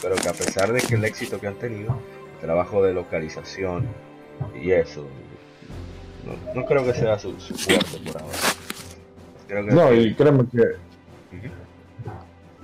[0.00, 1.98] Pero que a pesar de que el éxito que han tenido,
[2.34, 3.86] el trabajo de localización
[4.60, 5.06] y eso,
[6.24, 8.38] no, no creo que sea su, su fuerte por ahora.
[9.48, 10.62] Creo que No, y créeme que,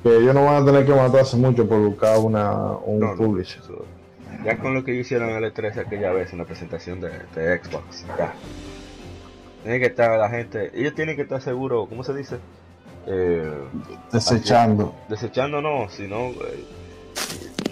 [0.03, 2.53] que ellos no van a tener que matarse mucho por buscar una,
[2.85, 3.63] un No, publisher.
[4.45, 7.59] Ya con lo que hicieron en el E3 aquella vez en la presentación de, de
[7.59, 8.33] Xbox, ya.
[9.63, 12.37] Tiene que estar la gente, ellos tienen que estar seguros, ¿cómo se dice?
[13.07, 13.51] Eh,
[14.13, 14.95] Desechando.
[15.09, 16.29] desechando no, sino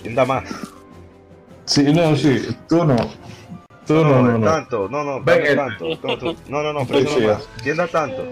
[0.04, 0.44] eh, más.
[1.66, 2.96] Sí, no, sí, tú no.
[3.86, 4.46] Tú no, no, no, no.
[4.46, 7.18] tanto, no, no, Ven, dame el- tanto, no, tú- no, no, no, Sí, pero eso
[7.18, 7.48] sí, no más.
[7.62, 8.22] Tienda tanto.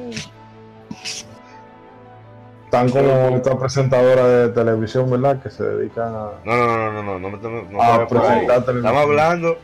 [2.70, 5.40] Tan como esta presentadora de televisión, ¿verdad?
[5.40, 8.64] Que se dedican a, No, no, no, no, no, no, me tomes- no, a presentar
[8.64, 8.76] televisión.
[8.78, 9.58] Estamos hablando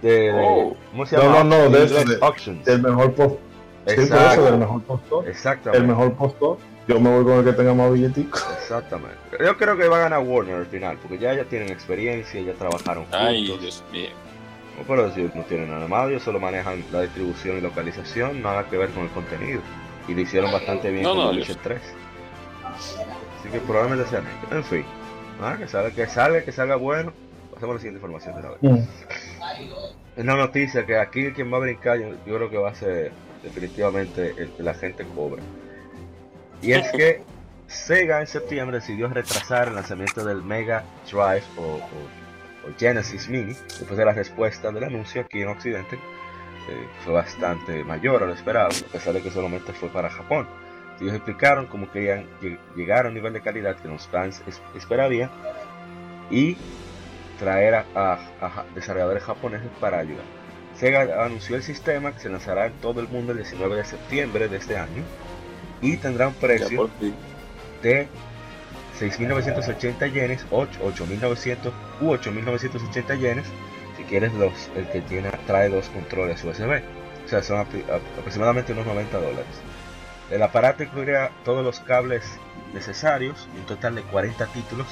[0.00, 0.76] de, de- Oh.
[0.92, 1.44] ¿cómo se No, llama?
[1.44, 3.34] no, no, de eso, de- del mejor post.
[3.34, 3.40] Sí,
[3.84, 5.28] por eso, Exacto, del mejor postor.
[5.28, 5.78] exactamente.
[5.78, 6.56] El mejor postor.
[6.88, 8.38] Yo me voy con el que tenga más billetico.
[8.58, 9.16] Exactamente.
[9.44, 12.52] Yo creo que va a ganar Warner al final, porque ya ya tienen experiencia, ya
[12.54, 13.20] trabajaron juntos.
[13.20, 14.08] Ay, Dios mío.
[14.78, 18.64] No puedo decir no tienen nada más, ellos solo manejan la distribución y localización, nada
[18.68, 19.60] que ver con el contenido.
[20.08, 21.48] Y lo hicieron bastante bien No, con no, Dios.
[21.48, 21.80] Witcher 3.
[23.40, 24.24] Así que probablemente ellos.
[24.50, 24.84] En fin.
[25.40, 27.12] Nada, que salga, que salga, que salga bueno.
[27.52, 28.58] Pasamos a la siguiente información de la vez.
[28.62, 30.20] Mm.
[30.20, 33.12] Una noticia que aquí quien va a brincar, yo, yo creo que va a ser
[33.42, 35.42] definitivamente el la gente cobra.
[36.62, 37.22] Y es que
[37.66, 42.23] Sega en septiembre decidió retrasar el lanzamiento del Mega Drive o, o-
[42.66, 47.84] o Genesis Mini, después de la respuesta del anuncio aquí en Occidente, eh, fue bastante
[47.84, 50.46] mayor a lo esperado, a pesar de que solamente fue para Japón.
[51.00, 54.62] Ellos explicaron cómo querían lleg- llegar a un nivel de calidad que los fans es-
[54.76, 55.30] esperarían
[56.30, 56.56] y
[57.38, 60.24] traer a, a- desarrolladores japoneses para ayudar.
[60.76, 64.48] Sega anunció el sistema que se lanzará en todo el mundo el 19 de septiembre
[64.48, 65.02] de este año
[65.80, 66.88] y tendrá un precio
[67.82, 68.08] de
[68.98, 73.46] 6.980 yenes, 8, 8.900 u 8.980 yenes
[73.96, 76.82] si quieres los, el que tiene, trae dos controles USB.
[77.24, 79.46] O sea, son apri- a- aproximadamente unos 90 dólares.
[80.30, 82.24] El aparato incluirá todos los cables
[82.72, 84.86] necesarios un total de 40 títulos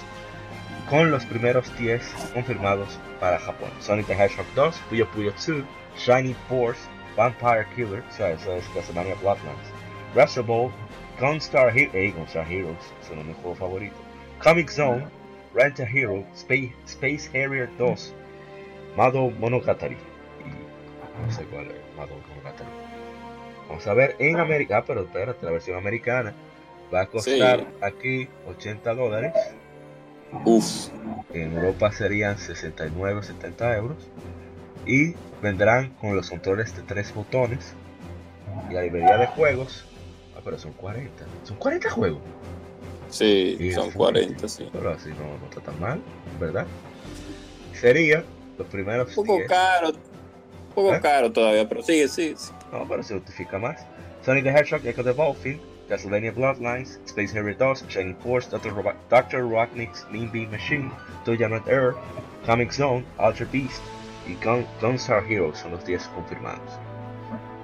[0.88, 2.02] con los primeros 10
[2.34, 3.70] confirmados para Japón.
[3.80, 5.64] Sonic the Hedgehog 2, Puyo Puyo 2,
[5.96, 6.80] Shining Force,
[7.16, 9.66] Vampire Killer, o sea, eso es Castlevania Bloodlines,
[10.14, 10.70] Wrestle Ball,
[11.20, 13.96] Gunstar Hero, hey, Gunstar Heroes, es mi juego favorito,
[14.42, 15.06] Comic Zone,
[15.54, 18.14] Rent a Hero, Space, Space Harrier 2,
[18.96, 22.70] Mado Monogatari, y no sé cuál es, Mado Monogatari.
[23.68, 26.32] Vamos a ver en América, ah, pero espérate, la versión americana
[26.92, 27.66] va a costar Sí.
[27.80, 29.32] aquí 80 dólares
[30.44, 30.88] Uf.
[31.32, 33.96] en Europa serían 69 o 70 euros
[34.84, 37.74] y vendrán con los controles de tres botones
[38.68, 39.86] y la librería de juegos
[40.36, 42.20] ah pero son 40 son 40 juegos
[43.12, 44.68] Sí, son así, 40, sí.
[44.72, 46.00] pero así no, no está tan mal
[46.40, 46.66] verdad
[47.72, 48.24] sería
[48.58, 49.88] los primeros Un poco 10 caro.
[49.90, 51.00] Un poco ¿Eh?
[51.00, 52.34] caro todavía, pero sigue, sí.
[52.36, 52.52] sí.
[52.72, 53.84] no pero se justifica más
[54.24, 58.72] Sonic the Hedgehog Echo the Dolphin Castlevania Bloodlines Space Harrier 2 Shining Force Dr.
[59.10, 59.40] Dr.
[59.42, 60.90] Robotnik's Mean Bean Machine
[61.24, 61.94] Toyama Air
[62.46, 63.82] Comic Zone Ultra Beast
[64.26, 66.60] y Gun- Gunstar Heroes son los 10 confirmados.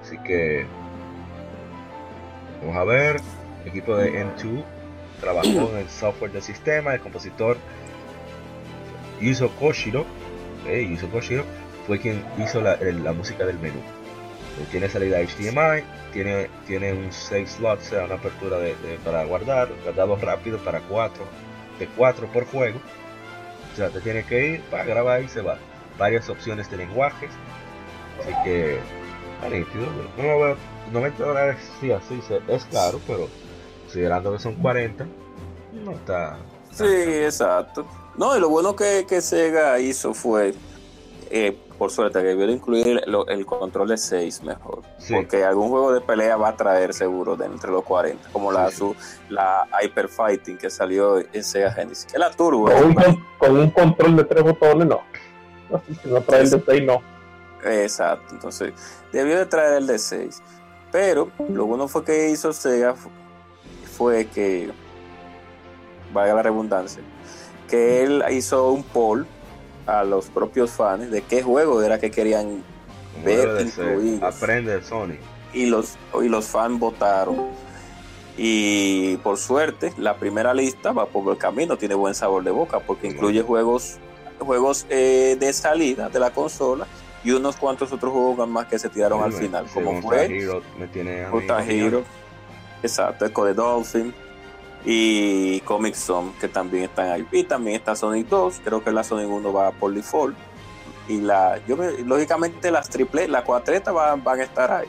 [0.03, 0.67] Así que
[2.61, 3.21] vamos a ver.
[3.65, 4.65] Equipo de M2
[5.21, 6.95] trabajó en el software del sistema.
[6.95, 7.57] El compositor
[9.21, 10.07] Yuzo Koshiro,
[10.67, 11.45] eh, Koshiro
[11.87, 12.77] fue quien hizo la,
[13.13, 13.79] música del menú.
[13.79, 19.25] Eh, Tiene salida HDMI, tiene, tiene un save slot, o sea, una apertura de, para
[19.25, 21.25] guardar, guardado rápido para 4,
[21.79, 22.79] de 4 por juego.
[23.73, 25.59] O sea, te tiene que ir para grabar y se va.
[25.99, 27.31] Varias opciones de lenguajes.
[28.21, 28.79] Así que,
[29.35, 29.87] está nítido.
[30.17, 30.57] No lo veo,
[30.93, 33.29] 90 dólares, sí, así es caro, pero
[33.93, 35.07] considerando que son 40,
[35.85, 36.37] no está.
[36.73, 37.87] Sí, exacto.
[38.17, 40.53] No, y lo bueno que, que Sega hizo fue,
[41.31, 44.83] eh, por suerte, que debió de incluir lo- el control de 6 mejor.
[44.99, 45.15] Sí.
[45.15, 48.69] Porque algún juego de pelea va a traer seguro de entre los 40, como la,
[48.71, 48.97] Sí, su,
[49.31, 52.67] la Hyper Fighting que salió en Sega Genesis, que es la Turbo.
[52.71, 55.01] Con un, con, con un control de tres botones, no.
[56.03, 57.03] Si no trae el de seis, no.
[57.65, 58.73] Exacto, entonces
[59.13, 60.43] debió de traer el de 6.
[60.93, 62.95] Pero lo bueno fue que hizo Sega
[63.99, 64.71] fue que,
[66.13, 67.03] valga la redundancia,
[67.69, 69.27] que él hizo un poll
[69.87, 72.63] a los propios fans de qué juego era que querían
[73.25, 74.23] ver incluidos.
[74.23, 75.19] Aprende de Sony.
[75.53, 77.49] y los, y los fans votaron
[78.37, 82.79] Y por suerte, la primera lista va por el camino, tiene buen sabor de boca
[82.79, 83.99] porque incluye juegos,
[84.39, 86.87] juegos eh, de salida de la consola
[87.25, 90.63] y unos cuantos otros juegos más que se tiraron al final, Sí, como fue Hero
[90.79, 91.89] me tiene a mí Gunstar fascinado.
[91.89, 92.05] Hero,
[92.83, 94.15] exacto, Echo the Dolphin
[94.85, 97.27] y Comic Zone que también están ahí.
[97.33, 100.37] Y también está Sonic 2, creo que la Sonic 1 va por default.
[101.09, 104.89] Y la, yo me- lógicamente las triple, la cuatreta van, van a estar ahí.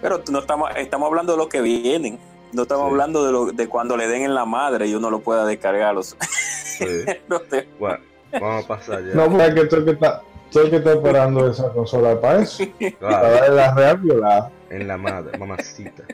[0.00, 2.18] Pero no estamos, estamos hablando de lo que vienen.
[2.52, 2.90] No estamos Sí.
[2.92, 5.94] hablando de, lo, de cuando le den en la madre y uno lo pueda descargar.
[5.94, 6.84] Los, Sí.
[7.78, 7.98] Bueno,
[8.32, 9.14] vamos a pasar ya.
[9.14, 10.22] No, porque tú que está,
[10.52, 12.64] tú el que está esperando esa consola para eso.
[12.78, 14.50] Para Claro, darle la real violada.
[14.70, 16.04] en la madre, mamacita.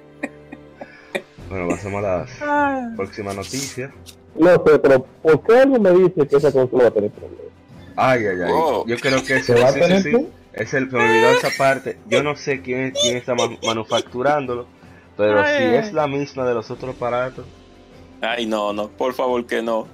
[1.50, 3.90] Bueno, pasamos a las próximas noticias.
[4.36, 7.44] No sé, pero ¿por qué algo me dice que esa consola va a tener problemas?
[7.96, 8.50] Ay, ay, ay.
[8.52, 8.84] Oh.
[8.86, 10.16] Yo creo que ¿Se va a tener sí, que?
[10.18, 10.28] sí.
[10.54, 11.98] Es el, me olvidó esa parte.
[12.08, 14.66] Yo no sé quién, quién está ma- manufacturándolo,
[15.16, 17.44] pero Ay, si es la misma de los otros aparatos.
[18.20, 19.86] Ay, no, no, por favor que no.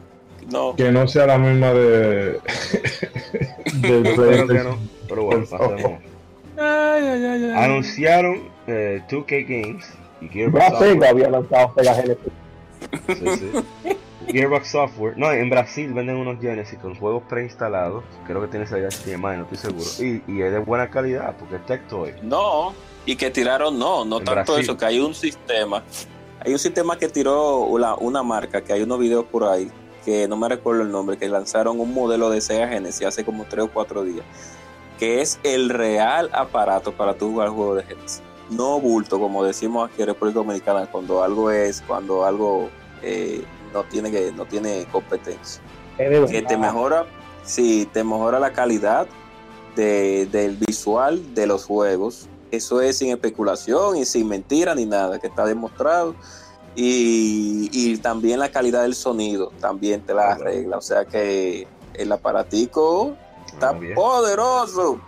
[0.51, 0.74] No.
[0.76, 2.38] Que no sea la misma de.
[3.82, 4.78] que no.
[5.09, 5.70] Pero bueno, favor.
[5.76, 6.01] pasemos.
[6.57, 7.64] Ay, ay, ay, ay.
[7.64, 9.86] Anunciaron eh, 2K Games
[10.28, 10.78] Gearbox.
[10.78, 12.32] Sega había lanzado Sega Genesis.
[13.06, 13.96] Sí, sí.
[14.32, 15.14] Gearbox Software.
[15.16, 18.04] No, en Brasil venden unos Genesis con juegos preinstalados.
[18.26, 19.86] Creo que tiene esa HDMI, no estoy seguro.
[19.98, 22.14] Y, y es de buena calidad porque es Tectoy.
[22.22, 22.72] No,
[23.06, 24.62] y que tiraron, no, no En tanto Brasil.
[24.64, 25.82] eso, que hay un sistema.
[26.44, 29.70] Hay un sistema que tiró una, una marca, que hay unos videos por ahí,
[30.04, 33.44] que no me recuerdo el nombre, que lanzaron un modelo de Sega Genesis hace como
[33.44, 34.24] 3 o 4 días,
[34.98, 38.22] que es el real aparato para tu jugar juegos de Genesis.
[38.51, 42.68] No bulto, como decimos aquí en República Dominicana, cuando algo es, cuando algo
[43.03, 45.62] eh, no tiene que, no tiene competencia
[46.24, 47.07] Es que te mejora,
[47.44, 49.07] sí, te mejora la calidad
[49.76, 52.28] de- del visual de los juegos.
[52.51, 56.16] Eso es sin especulación y sin mentira ni nada, que está demostrado.
[56.74, 60.76] Y, y también la calidad del sonido, también te la arregla.
[60.78, 63.14] O sea que el aparatico
[63.46, 65.01] está poderoso.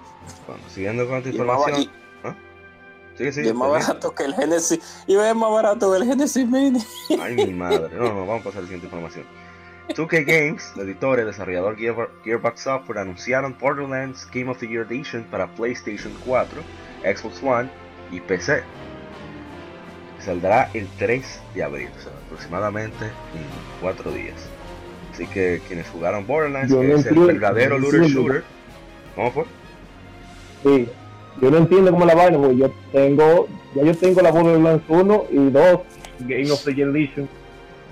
[0.47, 1.91] Bueno, siguiendo con información.
[3.25, 4.81] Y- es más barato que el Genesis.
[5.07, 6.81] Y es más barato que el Genesis Mini.
[7.21, 7.89] Ay, mi madre.
[7.97, 9.25] No, no, vamos a pasar a la siguiente información.
[9.89, 14.87] 2K Games, la editora y desarrollador Gear- Gearbox Software, anunciaron Borderlands Game of the Year
[14.91, 16.63] Edition para PlayStation 4,
[17.05, 17.69] Xbox One
[18.11, 18.63] y PC.
[20.25, 24.37] Saldrá el 3 de abril, o sea, aproximadamente en 4 días.
[25.13, 28.45] Así que quienes jugaron Borderlands, Yo que no es el verdadero looter shooter.
[29.17, 29.45] ¿Cómo fue?
[30.63, 30.89] Sí.
[31.41, 35.25] Yo no entiendo cómo la vaina, porque yo tengo, ya yo tengo la Borderlands 1
[35.31, 35.81] y 2
[36.21, 37.29] Game of the Edition.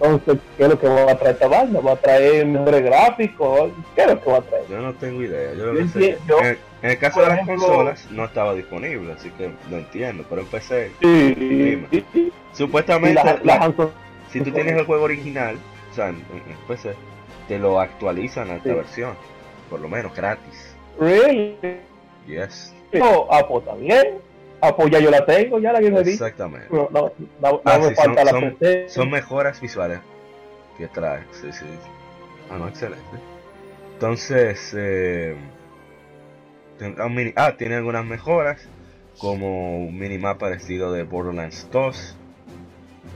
[0.03, 1.81] Entonces, ¿qué es lo que va a traer esta vaina?
[1.81, 3.71] ¿Va a traer mejores gráficos?
[3.95, 4.65] ¿Qué es lo que va a traer?
[4.71, 5.53] Yo no tengo idea.
[5.55, 6.39] Yo lo Yo que sé- entiendo.
[6.41, 9.77] en, el, en el caso de las ejemplo- consolas no estaba disponible, así que no
[9.77, 10.25] entiendo.
[10.29, 13.91] Pero en PC, Sí, sí, supuestamente, la- las Hanson-
[14.33, 15.57] si tú tienes el juego original,
[15.91, 16.95] o sea, en, en PC,
[17.49, 19.15] te lo actualizan a esta versión,
[19.69, 20.75] por lo menos gratis.
[20.99, 21.57] Really?
[22.27, 24.19] Yes, No, ah, pues está bien.
[24.63, 26.67] Ah, pues ya yo la tengo, ya la exactamente.
[26.71, 28.41] No, no, no, Ah, no me son, falta la son-
[29.11, 30.01] mejoras visuales
[30.77, 31.23] que trae.
[31.33, 31.65] Sí, sí.
[32.51, 33.05] Ah, no, excelente.
[33.95, 35.37] Entonces, eh,
[37.09, 38.61] mini- ah, tiene algunas mejoras,
[39.19, 42.17] como un minimapa al estilo de Borderlands 2,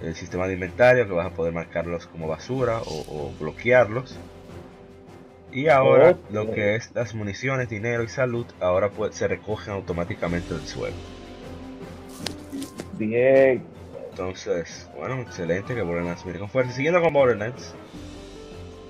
[0.03, 4.19] el sistema de inventario que vas a poder marcarlos como basura o, o bloquearlos.
[5.55, 10.53] Y ahora lo que es las municiones, dinero y salud, ahora pues, se recogen automáticamente
[10.53, 10.97] del suelo.
[12.99, 13.65] Bien.
[14.11, 16.73] Entonces, bueno, excelente que Borderlands mire con fuerza.
[16.73, 17.73] Siguiendo con Borderlands,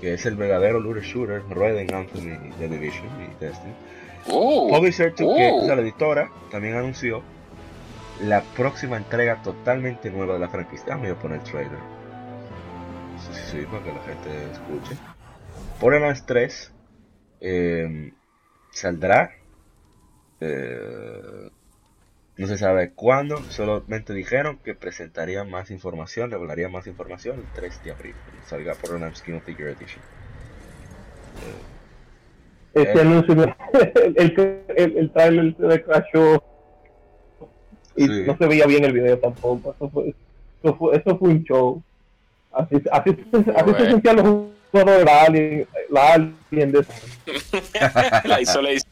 [0.01, 3.73] que es el verdadero looter shooter, Raiden Anthem y The Division y Destiny.
[4.27, 5.61] Oh, Publisher 2K, oh.
[5.61, 7.21] o sea, la editora, también anunció
[8.23, 10.85] la próxima entrega totalmente nueva de la franquicia.
[10.85, 11.79] Déjame yo poner el trailer.
[13.19, 15.14] Sí, sí, sí, para que la gente escuche.
[15.79, 16.71] Borderlands 3
[17.41, 18.13] eh,
[18.71, 19.31] saldrá.
[20.41, 21.49] eh,
[22.37, 27.81] no se sabe cuándo, solamente dijeron que presentarían más información, revelarían más información el 3
[27.85, 28.13] de abril,
[28.45, 30.01] salga Borderlands King of the Year Edition.
[32.73, 33.01] Este Eh.
[33.01, 33.55] anuncio, me-
[33.95, 36.43] el, el, el, el trailer se crashó
[37.95, 38.23] y Sí.
[38.27, 39.73] no se veía bien el video tampoco.
[39.73, 40.13] Eso fue,
[40.61, 41.81] eso fue, eso fue un show.
[42.51, 43.79] Así, así, así se Bueno.
[43.91, 44.25] sentían los
[44.83, 46.85] de la Alien, la Alien de
[48.25, 48.85] la hizo, la hizo.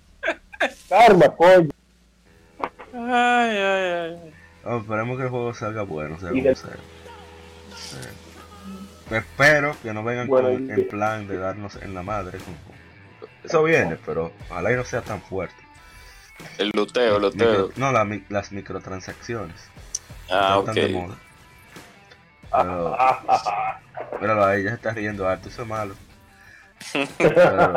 [0.87, 1.69] Karma, coño.
[2.93, 4.33] Ay, ay, ay.
[4.65, 6.75] Oh, esperemos que el juego salga bueno, sea como sea.
[7.75, 7.97] Sí.
[9.13, 12.39] Espero que no vengan Bueno, con en plan de darnos en la madre.
[13.43, 15.55] Eso viene, pero ojalá y no sea tan fuerte.
[16.57, 17.71] El luteo, el Micro- luteo.
[17.75, 19.55] no, la las microtransacciones.
[20.31, 20.65] Ah, ok.
[20.67, 21.15] tan de moda.
[22.55, 22.97] Pero,
[24.19, 25.95] pero ahí ya se está riendo alto, eso es malo.
[27.17, 27.73] Pero,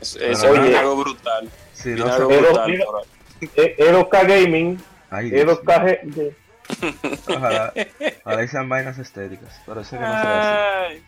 [0.00, 0.78] Es- Eso Pero, es oye.
[0.78, 1.50] algo brutal.
[1.72, 2.40] sí, no algo sé.
[2.40, 2.84] Brutal mira-
[3.40, 3.50] ahí.
[3.56, 5.60] Eh, Eros K Gaming, Ay, Eros.
[5.60, 6.34] K G-
[7.28, 7.72] Ojalá,
[8.48, 11.02] sean vainas estéticas, pero sé que no será así.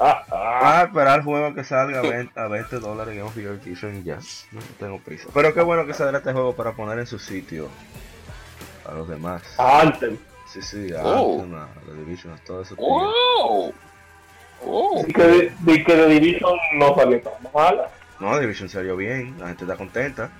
[0.00, 0.82] Ah, ah.
[0.86, 3.36] Esperar el juego que salga a 20, a 20 dólares en Game of
[3.66, 4.18] Edition ya.
[4.52, 5.28] No tengo prisa.
[5.34, 7.68] Pero qué bueno que saldrá este juego para poner en su sitio
[8.88, 9.42] a los demás.
[9.58, 10.16] Anthem.
[10.48, 11.42] Sí, sí, a Oh.
[11.42, 12.74] A The Division, a todo eso.
[12.76, 13.74] ¡Wow!
[14.64, 15.02] ¡Oh!
[15.06, 17.90] Di que, di que The Division no salió tan mala.
[18.18, 20.30] No, The Division salió bien, la gente está contenta.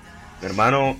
[0.40, 0.96] Mi hermano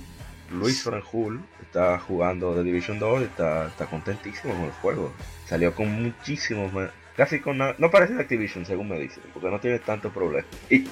[0.51, 5.11] Luis Franjul está jugando The Division 2 y está, está contentísimo con el juego.
[5.45, 6.71] Salió con muchísimos,
[7.15, 7.75] casi con nada.
[7.79, 10.47] No parece de Activision, según me dicen, porque no tiene tanto problema.
[10.69, 10.83] Es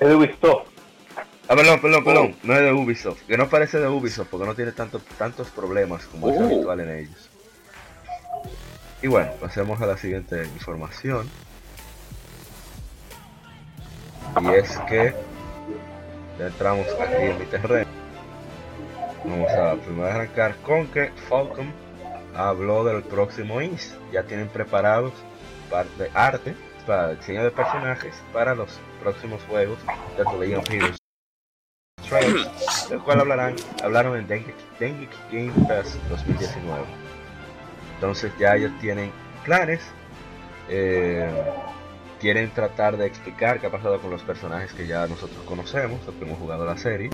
[0.00, 0.73] de Ubisoft.
[1.48, 2.04] Ah, perdón, perdón, Oh.
[2.04, 2.36] perdón.
[2.42, 3.22] No es de Ubisoft.
[3.26, 6.44] Que no parece de Ubisoft porque no tiene tanto, tantos problemas como es Oh.
[6.44, 7.30] habitual en ellos.
[9.02, 11.28] Y bueno, pasemos a la siguiente información.
[14.40, 15.14] Y es que
[16.38, 17.90] ya entramos aquí en mi terreno.
[19.24, 21.72] Vamos a primero arrancar con que Falcon
[22.34, 23.94] habló del próximo INS.
[24.12, 25.12] Ya tienen preparados
[25.70, 26.54] parte arte
[26.86, 28.68] para diseño de personajes para los
[29.02, 29.78] próximos juegos
[30.16, 30.96] de The Legend of Heroes
[32.08, 36.84] Trails, del cual hablarán, hablaron en Dengue, Dengue Game Fest 2019.
[37.94, 39.10] Entonces ya ellos tienen
[39.44, 39.80] planes,
[40.68, 41.28] eh,
[42.20, 46.14] quieren tratar de explicar qué ha pasado con los personajes que ya nosotros conocemos, los
[46.14, 47.10] que hemos jugado la serie.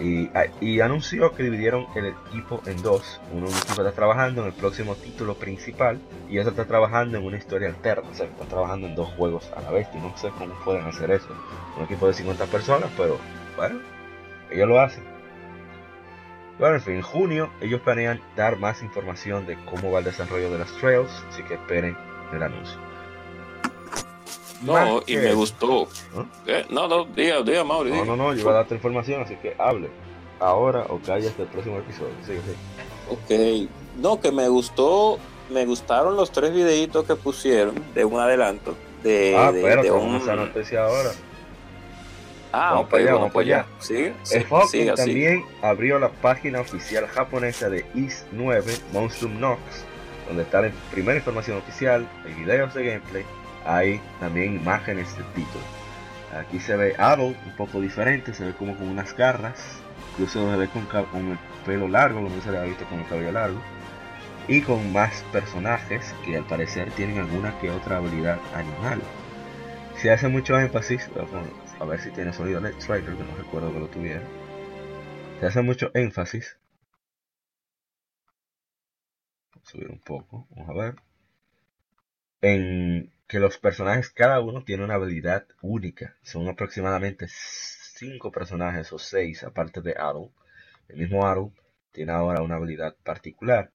[0.00, 3.20] Y, ah, y anunció que dividieron el equipo en dos.
[3.32, 7.24] Uno un equipo está trabajando en el próximo título principal y otro está trabajando en
[7.24, 8.08] una historia alterna.
[8.08, 9.88] O sea, están trabajando en dos juegos a la vez.
[9.94, 11.28] Y no sé cómo pueden hacer eso.
[11.76, 13.18] Un equipo de 50 personas, pero
[13.56, 13.80] bueno,
[14.50, 15.02] ellos lo hacen.
[16.58, 20.50] Bueno, en fin, en junio ellos planean dar más información de cómo va el desarrollo
[20.50, 21.96] de las Trails, así que esperen
[22.32, 22.78] el anuncio.
[24.62, 25.88] No, y me gustó.
[26.46, 27.90] Eh, No, no, diga, diga, Mauri.
[27.92, 29.88] No, no, no, yo voy a darte información, así que hable.
[30.38, 32.12] Ahora o calla hasta el próximo episodio.
[32.26, 33.66] Sigue, sigue.
[33.66, 33.70] Ok.
[33.98, 35.18] No, que me gustó,
[35.50, 38.74] me gustaron los tres videitos que pusieron de un adelanto.
[39.02, 40.16] De, ah, de- pero de un...
[40.16, 41.10] esa noticia ahora.
[42.52, 43.66] Ah, Vamos para allá, vamos para allá.
[43.78, 44.94] Sigue, siga, siga.
[44.94, 49.60] también abrió la página oficial japonesa de East 9, Monstrum Nox,
[50.26, 53.24] donde está la primera información oficial, hay videos de gameplay,
[53.64, 55.64] hay también imágenes del título.
[56.38, 59.60] Aquí se ve Adol un poco diferente, se ve como con unas garras,
[60.12, 63.06] incluso se ve con, con el pelo largo, como se le ha visto con el
[63.06, 63.58] cabello largo,
[64.48, 69.00] y con más personajes que al parecer tienen alguna que otra habilidad animal.
[70.00, 71.48] Se hace mucho énfasis, vamos
[71.80, 74.22] a ver si tiene sonido en el que no recuerdo que lo tuviera.
[75.40, 76.58] Se hace mucho énfasis.
[79.54, 80.94] Voy a subir un poco, vamos a ver.
[82.42, 86.16] En que los personajes, cada uno tiene una habilidad única.
[86.22, 90.30] Son aproximadamente 5 personajes o 6, aparte de Adol.
[90.88, 91.52] El mismo Adol
[91.92, 93.70] tiene ahora una habilidad particular.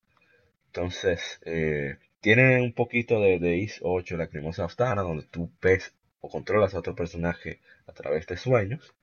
[0.68, 5.96] Entonces, eh, tiene un poquito de, de Is 8, la cremosa Astana, donde tú ves
[6.30, 8.94] controlas a otro personaje a través de sueños,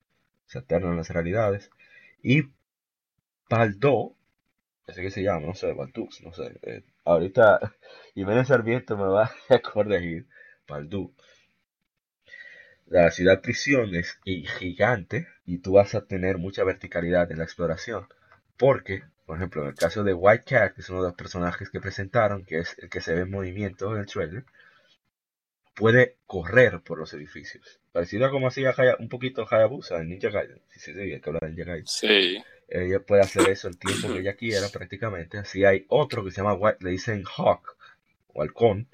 [0.47, 1.71] se alternan las realidades.
[2.23, 2.43] Y
[3.49, 4.17] Baldo,
[4.89, 6.59] así que se llama, no sé, Baldux, no sé.
[6.63, 7.61] eh, ahorita
[8.15, 10.27] Jiménez Sarmiento me va a corregir.
[10.69, 11.15] Baldú.
[12.87, 18.07] La ciudad prisión es gigante y tú vas a tener mucha verticalidad en la exploración.
[18.57, 21.71] Porque, por ejemplo, en el caso de White Cat, que es uno de los personajes
[21.71, 24.45] que presentaron, que es el que se ve en movimiento en el trailer,
[25.75, 27.81] puede correr por los edificios.
[27.93, 30.61] Parecido a como hacía Haya- un poquito Hayabusa en Ninja Gaiden.
[30.69, 31.87] Sí, sí, sí, hay que hablar de Ninja Gaiden.
[31.87, 32.43] Sí.
[32.69, 35.39] Ella puede hacer eso el tiempo que ella quiera prácticamente.
[35.39, 37.77] Así hay otro que se llama White, le dicen Hawk
[38.29, 38.89] o Halcón,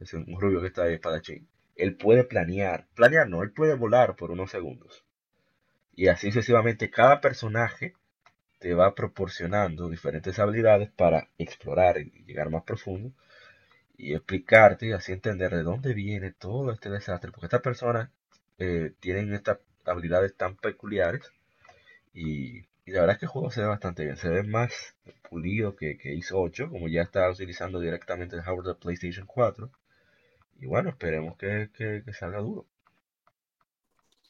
[0.00, 1.46] es un rubio que está ahí espadachín.
[1.76, 5.04] Él puede planear, planear no, él puede volar por unos segundos.
[5.94, 7.94] Y así sucesivamente cada personaje
[8.58, 13.12] te va proporcionando diferentes habilidades para explorar y llegar más profundo
[14.00, 17.30] y explicarte y así entender de dónde viene todo este desastre.
[17.32, 18.10] Porque estas personas
[18.58, 21.32] eh, tienen estas habilidades tan peculiares
[22.14, 24.16] y, y la verdad es que el juego se ve bastante bien.
[24.16, 24.94] Se ve más
[25.30, 29.70] pulido que, que hizo 8, como ya está utilizando directamente el hardware de PlayStation 4.
[30.60, 32.66] Y bueno, esperemos que, que- que salga duro.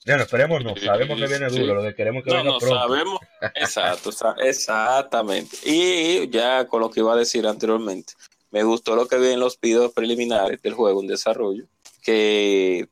[0.07, 1.61] Bueno, esperemos no, sabemos que viene Sí.
[1.61, 2.87] duro, lo que queremos que No, venga no pronto.
[2.87, 3.21] sabemos.
[3.55, 5.57] Exacto, exactamente.
[5.65, 8.15] Y ya con lo que iba a decir anteriormente,
[8.51, 11.65] me gustó lo que vi en los videos preliminares del juego en desarrollo,
[12.03, 12.89] que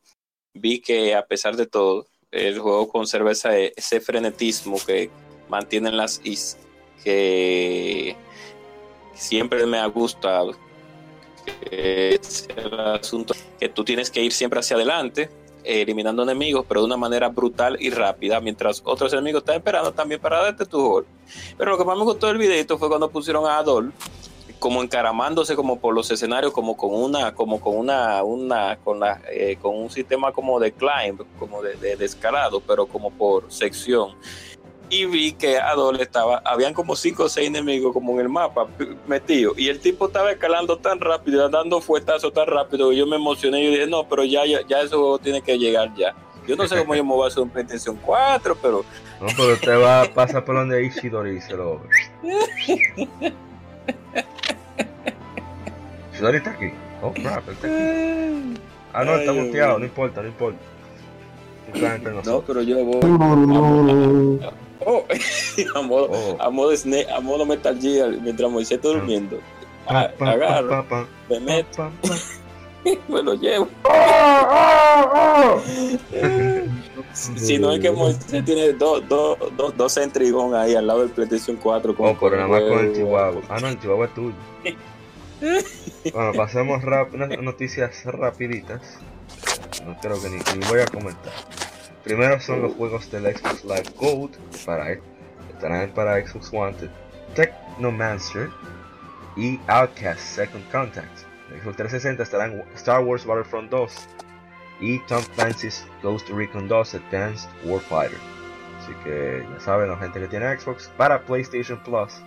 [0.53, 5.09] vi que a pesar de todo, el juego conserva ese, frenetismo que
[5.49, 6.57] mantienen las is,
[7.03, 8.15] que,
[9.19, 10.55] siempre me ha gustado.
[11.69, 15.29] Es el asunto que tú tienes que ir siempre hacia adelante,
[15.63, 20.21] eliminando enemigos, pero de una manera brutal y rápida, mientras otros enemigos están esperando también
[20.21, 21.05] para darte tu gol.
[21.57, 23.91] Pero lo que más me gustó del videito fue cuando pusieron a Adol
[24.59, 29.21] como encaramándose como por los escenarios como con una como con una una con la
[29.31, 33.51] eh, con un sistema como de climb como de, de, de escalado pero como por
[33.51, 34.15] sección
[34.89, 38.67] y vi que Adol estaba, habían como cinco o seis enemigos como en el mapa
[39.07, 43.17] metidos y el tipo estaba escalando tan rápido, dando fuetazos tan rápido que yo me
[43.17, 46.15] emocioné y dije, no, pero ya, ya, ya juego tiene que llegar ya.
[46.47, 48.83] Yo no sé cómo yo me voy a hacer un PlayStation 4, pero...
[49.21, 51.81] No, pero usted va a pasar por donde Ishidori y se lo...
[56.13, 56.71] Ishidori está aquí.
[57.01, 58.59] Oh, crap, está aquí.
[58.93, 60.59] Ah, no, está muteado, no importa, no importa.
[62.25, 62.99] No, pero yo voy...
[64.85, 65.05] Oh,
[65.75, 66.37] a, modo, Oh.
[66.41, 69.39] a, modo Snake- a modo Metal Gear, mientras Moisés está durmiendo.
[69.85, 70.85] Pa, A- pa, pa, agarro,
[71.29, 71.91] me meto.
[73.07, 73.67] me lo llevo.
[77.13, 81.09] Si no es que Moisés tiene dos dos dos dos Centrigon ahí al lado del
[81.09, 81.95] PlayStation 4.
[81.95, 82.93] con- Oh, pero nada más con el.
[82.93, 83.41] Chihuahua.
[83.49, 84.33] Ah, no, el Chihuahua es tuyo.
[86.13, 88.81] Bueno, pasemos rap unas noticias rapiditas.
[89.85, 91.31] No creo que ni, ni voy a comentar.
[92.03, 94.97] Primero son los juegos del Xbox Live Gold para
[95.53, 96.75] estarán para Xbox One
[97.35, 98.49] Technomancer
[99.37, 101.19] y Outcast Second Contact.
[101.49, 104.09] Xbox 360 estarán Star Wars Battlefront 2
[104.81, 108.19] y Tom Clancy's Ghost Recon 2 Advanced Warfighter.
[108.81, 112.21] Así que ya saben, la gente que tiene Xbox para PlayStation Plus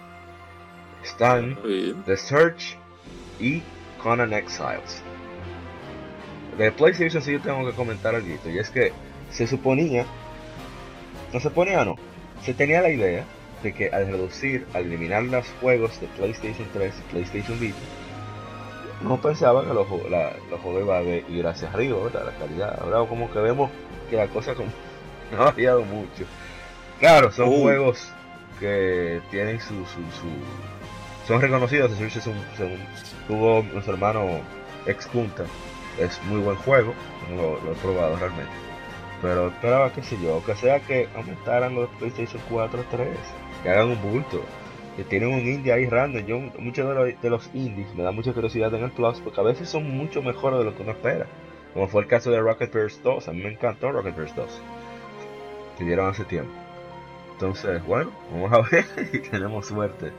[1.03, 1.57] están.
[2.05, 2.77] The Search
[3.41, 3.63] y
[4.03, 5.03] Conan Exiles.
[6.59, 8.93] De PlayStation sí yo tengo que comentar algo y es que
[9.31, 10.05] se suponía,
[11.33, 11.97] no se ponía no,
[12.45, 13.25] se tenía la idea
[13.63, 17.79] de que al reducir, al eliminar los juegos de PlayStation 3 y PlayStation Vita,
[19.03, 22.27] no pensaba que los, la- los juegos iban a ir hacia arriba, ¿verdad?
[22.27, 22.79] La calidad.
[22.83, 23.71] Ahora como que vemos
[24.11, 24.69] que la cosa como
[25.33, 26.25] no ha variado mucho.
[27.01, 27.63] Claro, son Uh.
[27.63, 28.09] juegos
[28.61, 31.91] que tienen su, su, su- son reconocidos.
[32.01, 32.79] Es un, un-
[33.29, 34.27] tuvo nuestro hermano
[34.87, 35.45] ex Junta.
[35.99, 36.95] Es muy buen juego,
[37.37, 38.51] lo, lo he probado realmente.
[39.21, 43.09] Pero esperaba, qué sé yo, que sea que aumentaran los PlayStation 4 3,
[43.63, 44.41] que hagan un bulto,
[44.97, 46.25] que tienen un indie ahí random.
[46.27, 49.41] Yo, muchos de los, de los indies me da mucha curiosidad en el Plus, porque
[49.41, 51.31] a veces son mucho mejores de lo que uno espera.
[51.73, 54.67] Como fue el caso de Rocket Bears 2, a mí me encantó Rocket Bears 2,
[55.77, 56.67] que dieron hace tiempo.
[57.33, 60.13] Entonces, bueno, vamos a ver si tenemos suerte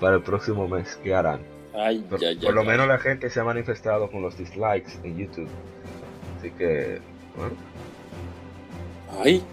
[0.00, 1.48] para el próximo mes que harán.
[1.72, 2.64] Ay, Por, ya, ya, por lo ya.
[2.64, 5.56] menos la gente se ha manifestado con los dislikes en YouTube.
[6.36, 7.02] Así que,
[7.34, 7.56] bueno,
[9.08, 9.50] Ay,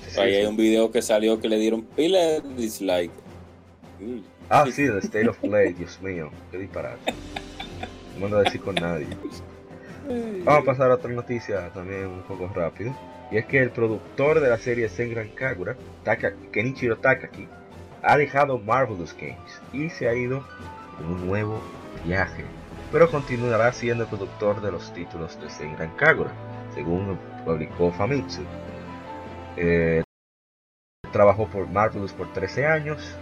[0.00, 0.36] sí, ahí sí.
[0.36, 3.21] hay un video que salió que le dieron pila de dislike.
[4.48, 7.12] Ah, sí, The State of Play, Dios mío, qué disparate.
[8.14, 9.06] No mando a decir con nadie.
[10.44, 12.94] Vamos a pasar a otra noticia también un poco rápido.
[13.30, 17.48] Y es que el productor de la serie Senran Kagura, Taka, Kenichiro Takaki,
[18.02, 20.44] ha dejado Marvelous Games y se ha ido
[21.00, 21.62] en un nuevo
[22.04, 22.44] viaje.
[22.90, 26.32] Pero continuará siendo productor de los títulos de Senran Kagura,
[26.74, 28.42] según publicó Famitsu.
[29.56, 30.02] Eh,
[31.10, 33.16] trabajó por Marvelous por 13 años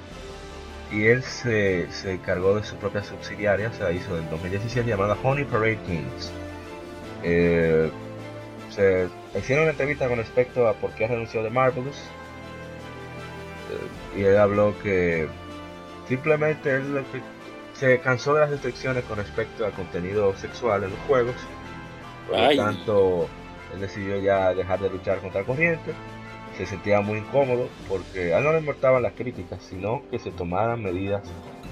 [0.91, 5.17] y él se, se encargó de su propia subsidiaria, se la hizo en 2017 llamada
[5.23, 6.33] Honey Parade Games.
[7.23, 7.91] Eh,
[8.71, 11.97] se hicieron una entrevista con respecto a por qué renunció de Marvelous.
[13.71, 15.29] Eh, y él habló que
[16.09, 17.05] simplemente él
[17.75, 21.37] se cansó de las restricciones con respecto al contenido sexual en los juegos.
[22.29, 23.29] Por lo tanto
[23.75, 25.93] él decidió ya dejar de luchar contra la corriente
[26.61, 30.31] se sentía muy incómodo porque a él no le importaban las críticas sino que se
[30.31, 31.23] tomaran medidas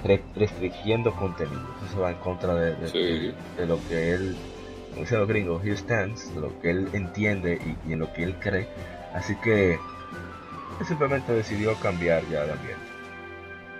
[0.03, 3.33] re- restringiendo contenido eso va en contra de, de- Sí.
[3.57, 4.35] de lo que él
[4.89, 8.11] como dicen los gringos, he stands, de lo que él entiende y, y en lo
[8.11, 8.67] que él cree.
[9.13, 12.83] Así que él simplemente decidió cambiar ya de ambiente.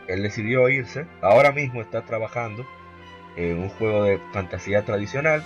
[0.07, 1.07] Él decidió irse.
[1.23, 2.63] Ahora mismo está trabajando
[3.35, 5.43] en un juego de fantasía tradicional,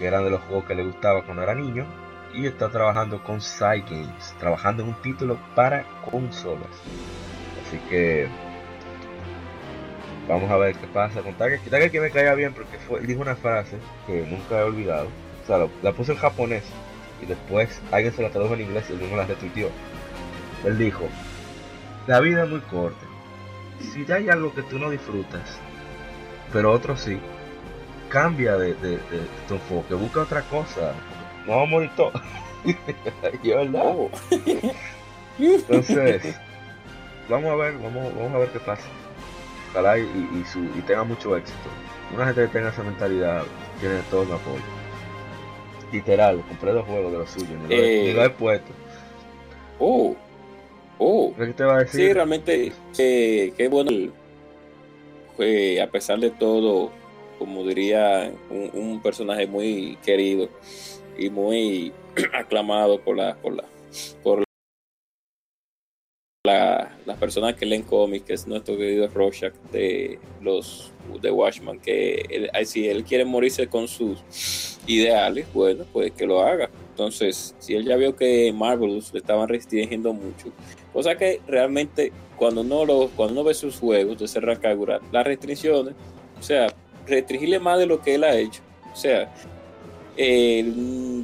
[0.00, 1.86] que era de los juegos que le gustaba cuando era niño.
[2.34, 6.68] Y está trabajando con Cygames, trabajando en un título para consolas.
[7.66, 8.28] Así que
[10.28, 11.58] Vamos a ver qué pasa con Tiger.
[11.58, 15.08] Tiger que me caía bien porque fue, dijo una frase que nunca he olvidado.
[15.42, 16.62] O sea, la puse en japonés
[17.20, 19.70] y después alguien se la tradujo en inglés y él mismo la retuiteó.
[20.64, 21.08] Él dijo,
[22.06, 23.04] la vida es muy corta.
[23.92, 25.58] Si ya hay algo que tú no disfrutas,
[26.52, 27.18] pero otro sí,
[28.08, 28.98] cambia de- de
[29.48, 30.92] tu enfoque, busca otra cosa.
[31.50, 32.12] Vamos a morir todos.
[33.42, 33.82] Y es verdad.
[33.96, 34.10] Oh.
[35.38, 36.22] Entonces,
[37.28, 38.82] vamos a ver, vamos, vamos a ver qué pasa.
[39.70, 41.58] ojalá y, y, su, y tenga mucho éxito.
[42.14, 43.42] Una gente que tenga esa mentalidad
[43.80, 44.62] tiene todo mi apoyo.
[45.92, 48.02] Literal, compré dos juegos de los suyos, ni, Eh.
[48.08, 48.72] ni lo he puesto.
[49.78, 50.14] Oh,
[50.98, 51.32] oh.
[51.38, 52.00] ¿Qué te va a decir?
[52.08, 53.90] Sí, realmente, eh, qué bueno.
[53.90, 54.12] el-
[55.38, 56.90] eh, a pesar de todo,
[57.38, 60.50] como diría, un, un personaje muy querido
[61.20, 61.92] y muy
[62.34, 63.64] aclamado por la, por la,
[64.22, 64.42] por
[66.44, 70.90] la, las personas que leen cómics, que es nuestro querido Rorschach de los
[71.20, 76.70] de Watchman, que si él quiere morirse con sus ideales, bueno, pues que lo haga.
[76.90, 80.52] Entonces, si él ya vio que Marvelous le estaban restringiendo mucho,
[80.92, 85.26] cosa que realmente cuando uno lo, cuando uno ve sus juegos de ser Rakagura, las
[85.26, 85.94] restricciones,
[86.38, 86.68] o sea,
[87.06, 88.62] restringirle más de lo que él ha hecho,
[88.92, 89.30] o sea,
[90.16, 90.72] eh,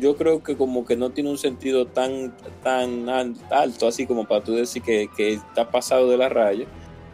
[0.01, 4.25] yo creo que como que no tiene un sentido tan tan al- alto así como
[4.27, 6.67] para tú decir que, que está pasado de la raya,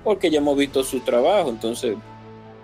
[0.04, 1.96] porque ya hemos visto su trabajo, entonces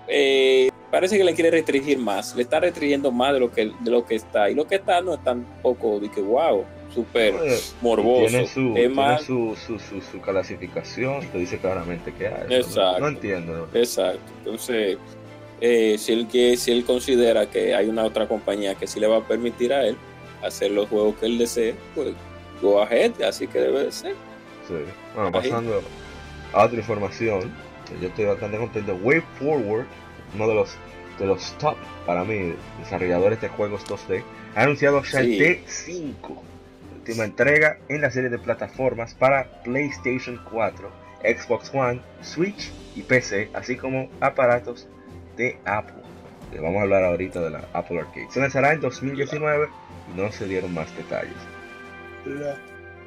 [0.09, 3.91] eh, parece que le quiere restringir más, le está restringiendo más de lo que de
[3.91, 7.35] lo que está y lo que está no es tampoco de que wow, súper
[7.83, 12.29] morboso, Tiene su, es tiene más su, su, su, su clasificación, te dice claramente que
[12.29, 12.47] hay.
[12.51, 13.01] Exacto.
[13.01, 13.69] No, entiendo.
[13.73, 13.79] ¿no?
[13.79, 14.21] Exacto.
[14.39, 14.97] Entonces,
[15.61, 19.07] eh, si, él, que- si él considera que hay una otra compañía que sí le
[19.07, 19.97] va a permitir a él
[20.43, 22.09] hacer los juegos que él desee, pues
[22.63, 24.15] go ahead, así que debe de ser.
[24.69, 24.75] Sí.
[25.15, 25.83] Bueno, pasando
[26.53, 27.53] a otra información,
[28.01, 28.95] yo estoy bastante contento.
[29.03, 29.87] Way Forward,
[30.35, 30.71] uno de los
[31.19, 34.23] de los top para mí desarrolladores de juegos 2D,
[34.55, 36.43] ha anunciado Shantae 5,
[37.01, 40.89] última entrega en la serie de plataformas para PlayStation 4,
[41.25, 44.87] Xbox One, Switch y PC, así como aparatos
[45.39, 45.95] de Apple.
[46.53, 48.27] Que vamos a hablar ahorita de la Apple Arcade.
[48.31, 49.69] Se lanzará en 2019
[50.15, 51.33] y no se dieron más detalles.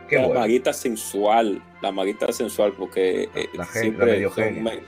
[0.07, 0.39] Qué la bueno.
[0.41, 4.61] maguita sensual, la maguita sensual, porque eh, La gen- siempre la medio genio.
[4.63, 4.79] me-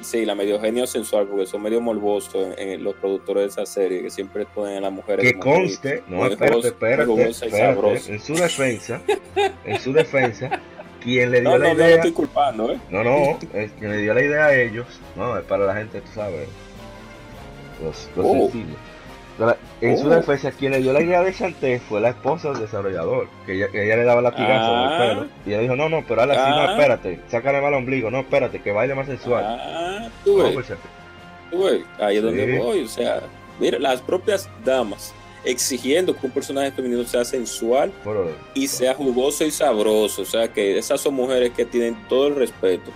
[0.00, 3.72] sí, la medio genio sensual, porque son medio morbosos en, en los productores de esa
[3.72, 8.34] serie, que siempre ponen a las mujeres Que conste, no, espérate, espérate, espérate, en su
[8.34, 9.00] defensa,
[9.64, 10.50] en su defensa,
[11.02, 12.78] quien le dio No, la no, no lo idea, estoy culpando, ¿eh?
[12.90, 16.00] no, no, es quien le dio la idea a ellos, no, es para la gente,
[16.00, 16.48] tú sabes,
[17.82, 18.50] los, los Oh.
[19.38, 20.10] La- En su Oh.
[20.10, 23.68] defensa, quien le dio la idea de Shantae fue la esposa del desarrollador, que ella,
[23.68, 25.26] que ella le daba latigazo Ah.
[25.46, 26.72] y ella dijo, no, no, pero ahora sí, no, Ah.
[26.72, 29.44] espérate, sácale mal ombligo, no, espérate, que baile más sensual.
[29.46, 30.54] Ah, tú No, ves.
[30.54, 30.66] pues.
[31.52, 32.82] Tú ves, ahí es donde voy.
[32.82, 33.20] O sea,
[33.60, 35.14] mira, las propias damas
[35.44, 37.92] exigiendo que un personaje femenino sea sensual
[38.54, 40.22] y sea jugoso y sabroso.
[40.22, 42.90] O sea, que esas son mujeres que tienen todo el respeto.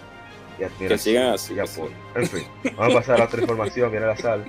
[0.59, 1.89] Y admiración, Que sigan así, y.
[2.15, 2.45] En fin,
[2.77, 4.45] vamos a pasar a otra información, viene la sal.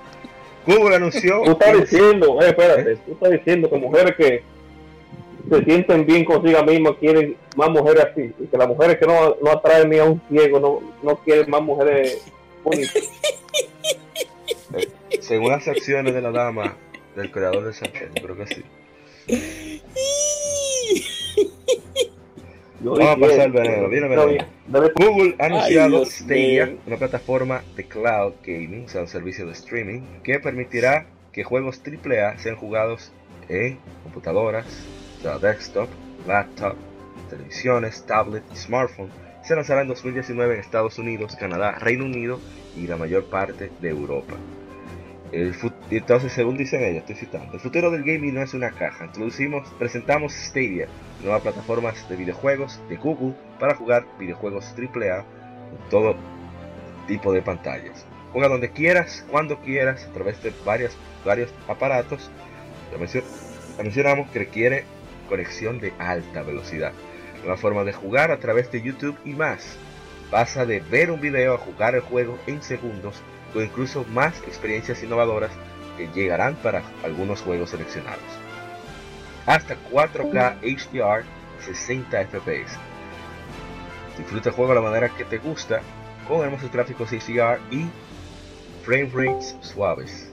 [0.65, 4.43] Google anunció Tú estás diciendo, eh, espérate, tú estás diciendo que mujeres que
[5.49, 9.35] se sienten bien consigo mismas quieren más mujeres así, y que las mujeres que no,
[9.41, 12.23] no atraen ni a un ciego no, no quieren más mujeres
[12.63, 12.93] bonitas.
[15.19, 16.77] Según las acciones de la dama
[17.15, 17.73] del creador de
[18.15, 18.63] yo creo que sí.
[22.84, 23.88] Yo Vamos a pasar el veneno,
[24.95, 30.01] Google ha anunciado Stadia, una plataforma de cloud gaming, o sea, un servicio de streaming,
[30.21, 33.13] que permitirá que juegos AAA sean jugados
[33.47, 34.65] en computadoras,
[35.19, 35.88] o sea, desktop,
[36.27, 36.75] laptop,
[37.29, 39.09] televisiones, tablet y smartphone.
[39.45, 42.41] Se lanzará en 2019 en Estados Unidos, Canadá, Reino Unido
[42.75, 44.34] y la mayor parte de Europa.
[45.34, 45.55] El
[45.89, 49.05] entonces, según dicen ellos, estoy citando, el futuro del gaming no es una caja.
[49.05, 50.88] Introducimos, presentamos Stadia,
[51.23, 56.15] nueva plataforma de videojuegos de Google para jugar videojuegos AAA en todo
[57.07, 58.05] tipo de pantallas.
[58.31, 62.29] Juega donde quieras, cuando quieras, a través de varias, varios aparatos.
[62.91, 63.23] Ya mencio-
[63.75, 64.84] ya mencionamos que requiere
[65.29, 66.91] conexión de alta velocidad.
[67.43, 69.77] Una forma de jugar a través de YouTube y más.
[70.29, 73.19] Pasa de ver un video a jugar el juego en segundos
[73.55, 75.51] o incluso más experiencias innovadoras
[75.97, 78.21] que llegarán para algunos juegos seleccionados.
[79.45, 81.23] Hasta 4K HDR
[81.59, 82.77] 60 FPS.
[84.17, 85.81] Disfruta el juego de la manera que te gusta
[86.27, 87.87] con hermosos gráficos HDR y
[88.83, 90.31] frame rates suaves.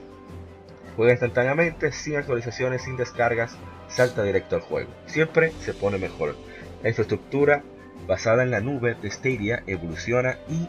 [0.96, 3.56] Juega instantáneamente, sin actualizaciones, sin descargas,
[3.88, 4.90] salta directo al juego.
[5.06, 6.36] Siempre se pone mejor.
[6.82, 7.62] La infraestructura
[8.06, 10.68] basada en la nube de Stadia evoluciona y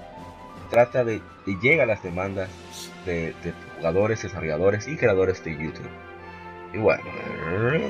[0.70, 2.50] trata de, y llega a las demandas
[3.06, 5.90] de, de jugadores, desarrolladores y creadores de YouTube.
[6.74, 7.04] Y bueno,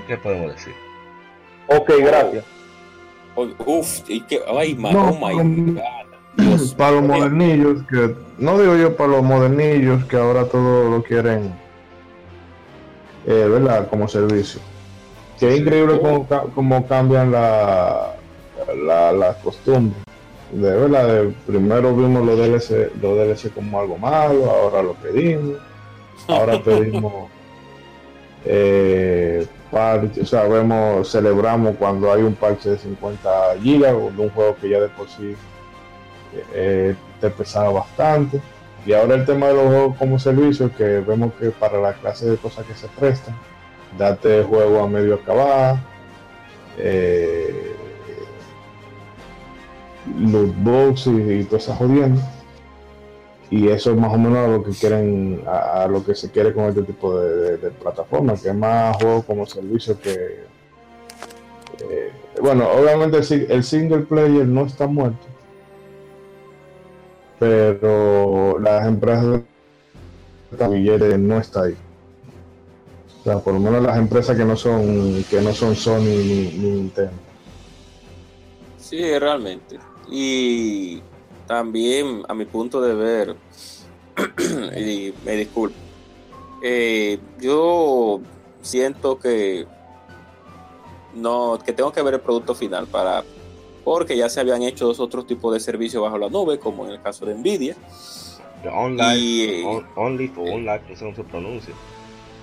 [0.08, 0.74] ¿qué podemos decir?
[1.68, 2.45] Ok, gracias.
[3.36, 5.82] Oh, Uf, y que, ay, ma- No, oh my um, God.
[6.38, 11.04] Dios para los modernillos, que no digo yo para los modernillos que ahora todo lo
[11.04, 11.54] quieren,
[13.28, 13.88] eh, ¿verdad?
[13.89, 14.62] Como servicio.
[15.39, 18.16] Que es increíble cómo, cómo cambian la,
[18.86, 20.02] la, las costumbres.
[20.52, 25.58] De verdad, de- primero vimos los DLC, los DLC como algo malo, ahora lo pedimos,
[26.28, 27.30] ahora pedimos
[28.45, 33.30] eh, parche, o sea, vemos, celebramos cuando hay un parche de 50
[33.62, 35.36] gigas de un juego que ya de por sí
[36.54, 38.41] eh, te pesaba bastante.
[38.86, 42.28] Y ahora el tema de los juegos como servicio, que vemos que para la clase
[42.30, 43.36] de cosas que se prestan,
[43.97, 45.76] date juego a medio acabar,
[46.80, 47.76] eh,
[50.18, 52.26] loot box y, todas esas jodiendas.
[53.49, 56.54] Y eso es más o menos a lo que quieren, a, lo que se quiere
[56.54, 60.45] con este tipo de, plataformas, que es más juego como servicio que.
[61.80, 65.26] eh, bueno, obviamente el, el single player no está muerto,
[67.39, 69.41] pero las empresas
[70.52, 71.76] de tabilleres no está ahí.
[73.22, 76.52] O sea, por lo menos las empresas que no son, que no son Sony ni,
[76.58, 77.12] ni Nintendo.
[78.80, 79.78] Sí, realmente.
[80.10, 81.02] Y
[81.47, 83.36] también, a mi punto de ver,
[84.78, 85.76] y me disculpo,
[86.64, 88.20] eh, yo
[88.62, 89.66] siento que
[91.16, 93.24] no, que tengo que ver el producto final para,
[93.84, 96.91] porque ya se habían hecho dos otros tipos de servicios bajo la nube, como en
[96.91, 97.76] el caso de Nvidia.
[98.64, 101.74] The online, Y- on- only for online, no sé cómo se pronuncia.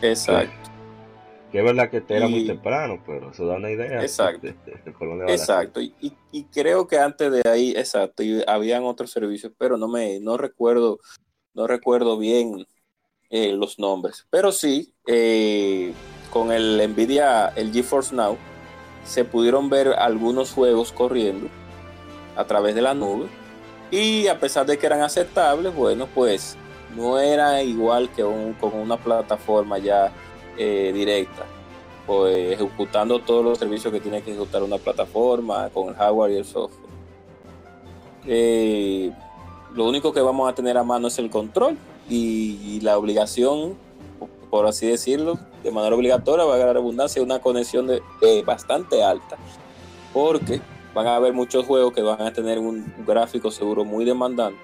[0.03, 0.68] Exacto.
[1.51, 4.03] Que es verdad que te era muy temprano, pero eso da una idea.
[4.03, 4.47] Exacto.
[4.47, 8.85] de- de- de Exacto, y, y- y creo que antes de ahí, exacto, y habían
[8.85, 10.99] otros servicios, pero no me, no recuerdo,
[11.55, 12.67] no recuerdo bien
[13.31, 14.27] eh, los nombres.
[14.31, 15.93] Pero sí, eh,
[16.31, 18.37] con el Nvidia, el GeForce Now,
[19.05, 21.49] se pudieron ver algunos juegos corriendo
[22.37, 23.27] a través de la nube.
[23.91, 26.57] Y a pesar de que eran aceptables, bueno, pues
[26.95, 30.13] no era igual que un, con una plataforma ya
[30.59, 31.47] eh, directa
[32.09, 36.37] pues ejecutando todos los servicios que tiene que ejecutar una plataforma con el hardware y
[36.37, 36.91] el software.
[38.27, 39.13] Eh,
[39.75, 41.77] lo único que vamos a tener a mano es el control
[42.09, 43.77] y, la obligación,
[44.49, 49.05] por así decirlo, de manera obligatoria, va a la redundancia, una conexión de, eh, bastante
[49.05, 49.37] alta,
[50.15, 50.63] porque
[50.95, 54.59] van a haber muchos juegos que van a tener un gráfico seguro muy demandante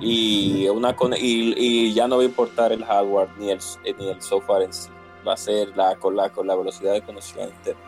[0.00, 3.58] y, una y ya no va a importar el hardware ni el,
[3.98, 4.88] ni el software en sí
[5.26, 7.80] va a ser la, con, la, con la velocidad de conexión interna.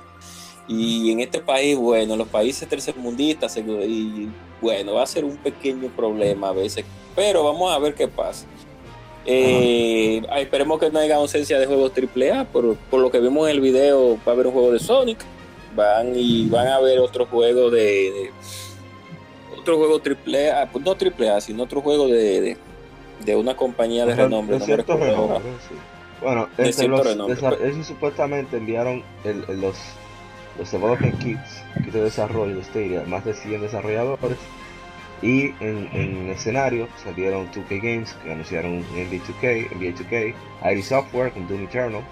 [0.66, 4.28] Y en este país, bueno, en los países tercermundistas, y
[4.62, 8.46] bueno, va a ser un pequeño problema a veces, pero vamos a ver qué pasa.
[9.26, 13.56] Eh, esperemos que no haya ausencia de juegos AAA, por, por lo que vimos en
[13.56, 15.18] el video, va a haber un juego de Sonic,
[15.74, 18.30] van y van a haber otro juego de, de-
[19.58, 22.56] otro juego AAA, pues no AAA, sino otro juego de, de,
[23.24, 25.40] de una compañía de renombre, de no me cierto recuerdo.
[26.20, 29.76] Bueno, entre los renombre, pero- ellos supuestamente enviaron el- el- los,
[30.58, 34.38] los development kits, kits de desarrollo de Stadia, más de 100 desarrolladores.
[35.22, 40.34] Y en, en escenario salieron 2K Games, que anunciaron NBA 2K, NBA 2K,
[40.72, 42.02] ID Software con Doom Eternal,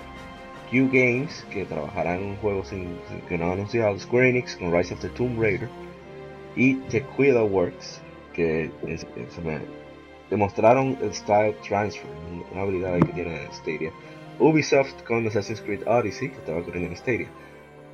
[0.70, 4.56] Q Games, que trabajarán en un juego sin, sin- que no han anunciado, Square Enix
[4.56, 5.68] con Rise of the Tomb Raider,
[6.56, 8.00] y Tequila Works,
[8.32, 9.58] que es- se me,
[10.32, 12.10] demostraron el Style Transfer,
[12.52, 13.92] una habilidad que tiene Stadia.
[14.38, 17.28] Ubisoft con Assassin's Creed Odyssey, que estaba corriendo en Stadia.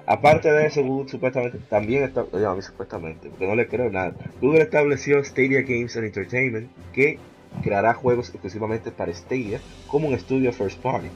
[0.07, 3.91] Aparte de eso, Google supuestamente también está, no, a mí supuestamente, porque no le creo
[3.91, 4.15] nada.
[4.41, 7.19] Google estableció Stadia Games and Entertainment, que
[7.65, 11.09] creará juegos exclusivamente para Stadia, como un estudio first party.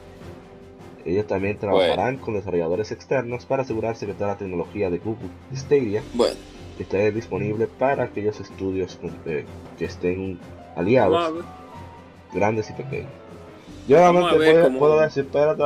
[1.05, 6.03] Ellos también trabajarán con desarrolladores externos para asegurarse que toda la tecnología de Google Stadia
[6.13, 6.35] Bueno,
[6.79, 9.45] esté disponible para aquellos estudios eh,
[9.77, 10.39] que estén
[10.75, 11.45] aliados,
[12.33, 13.11] grandes y pequeños.
[13.87, 13.97] Yo
[14.37, 15.61] ver puedo, decir, espérate,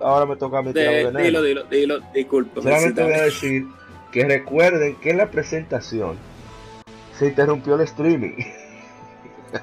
[0.00, 1.20] ahora me toca a mí tirar De- veneno.
[1.20, 2.62] dilo, dilo, dilo, disculpa.
[2.62, 3.66] Solamente voy a decir
[4.10, 6.16] que recuerden que en la presentación
[7.16, 8.32] se interrumpió el streaming.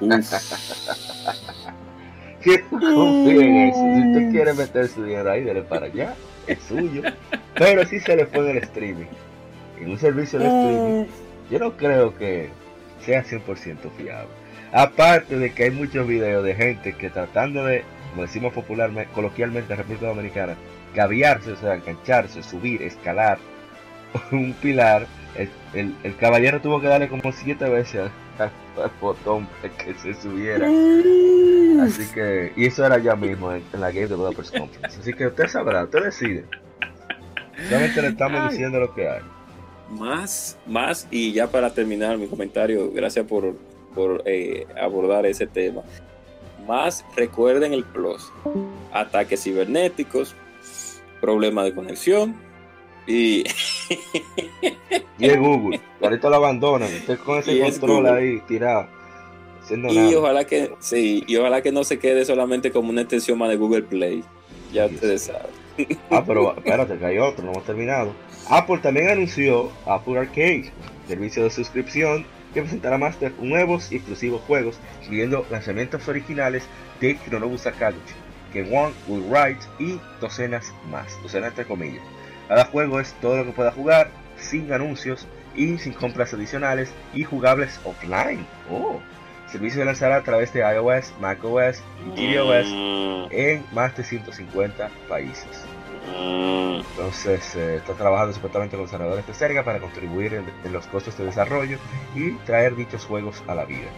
[2.42, 3.80] Que confíen en eso.
[3.80, 6.14] Si usted quiere meter su dinero ahí, dele para allá,
[6.46, 7.02] es suyo.
[7.56, 9.06] Pero si se le fue en el streaming,
[9.80, 11.06] en un servicio de streaming,
[11.50, 12.50] yo no creo que
[13.04, 14.28] sea 100% fiable.
[14.72, 19.72] Aparte de que hay muchos videos de gente que tratando de, como decimos popularmente, coloquialmente
[19.72, 20.56] en República Dominicana,
[20.94, 23.38] caviarse, o sea, engancharse, subir, escalar
[24.32, 25.06] un pilar,
[25.36, 28.50] el, el- el caballero tuvo que darle como siete veces al,
[28.82, 30.66] al botón para que se subiera.
[31.84, 34.98] Así que, y eso era ya mismo en, en la Game Developers Conference.
[35.00, 36.44] Así que usted sabrá, usted decide.
[37.68, 38.48] Solamente le estamos Ay.
[38.50, 39.20] diciendo lo que hay.
[39.90, 43.54] Más, más, y ya para terminar mi comentario, gracias por,
[43.98, 45.82] por eh, abordar ese tema.
[46.68, 48.30] Más recuerden el plus.
[48.92, 50.36] Ataques cibernéticos,
[51.20, 52.36] problemas de conexión,
[53.08, 53.42] Y,
[55.18, 55.80] Y es Google.
[56.00, 56.88] Ahorita lo abandonan.
[56.94, 58.10] Usted con ese control Google.
[58.10, 58.86] ahí tirado.
[59.64, 60.18] Haciendo y nada.
[60.18, 63.56] ojalá que sí, y ojalá que no se quede solamente como una extensión más de
[63.56, 64.22] Google Play.
[64.72, 65.98] Ya ustedes saben.
[66.10, 68.12] Ah, pero espérate, que hay otro, no hemos terminado.
[68.48, 70.70] Apple también anunció Apple Arcade,
[71.08, 76.64] servicio de suscripción que presentará más de nuevos y exclusivos juegos, incluyendo lanzamientos originales
[77.00, 78.14] de Hironobu Sakaguchi,
[78.52, 82.02] que One Will Write y docenas más, docenas entre comillas.
[82.48, 87.24] Cada juego es todo lo que pueda jugar, sin anuncios y sin compras adicionales y
[87.24, 88.46] jugables offline.
[88.70, 89.00] Oh.
[89.46, 94.04] El servicio se lanzará a través de iOS, macOS y tvOS Mm, en más de
[94.04, 95.64] 150 países.
[96.16, 101.16] Entonces eh, está trabajando supuestamente con desarrolladores de Sega para contribuir en, en los costos
[101.18, 101.78] de desarrollo
[102.14, 103.88] y traer dichos juegos a la vida.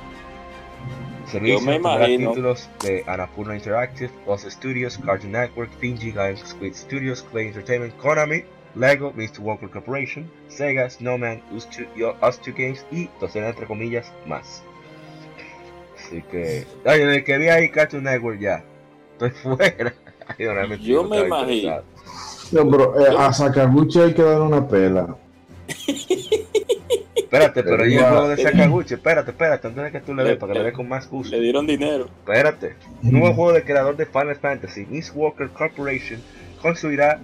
[1.25, 6.13] El servicio Yo me tendrá imagino- títulos de Annapurna Interactive, Boss Studios, Cartoon Network, Finji,
[6.13, 8.45] Lion Squid Studios, Clay Entertainment, Konami,
[8.75, 9.41] Lego, Mr.
[9.41, 14.63] Walker Corporation, Sega, Snowman, Us 2 Us Two Games y docenas entre comillas más.
[15.97, 18.65] Así que, oye, desde que vi ahí Cartoon Network ya,
[19.13, 19.93] estoy fuera.
[20.81, 21.83] Yo, me imagino.
[22.53, 25.17] No, pero eh, a Sakaguchi hay que dar una pela.
[27.15, 28.09] Espérate, pero Ya.
[28.11, 28.95] juego de Sakaguchi.
[28.95, 31.09] Espérate, espérate, antes de que tú le Le- des, para que le des con más
[31.09, 31.35] gusto.
[31.37, 32.07] Le dieron dinero.
[32.07, 32.75] Espérate.
[33.03, 36.21] Un nuevo juego del creador de Final Fantasy, Miss Walker Corporation,
[36.61, 37.21] construirá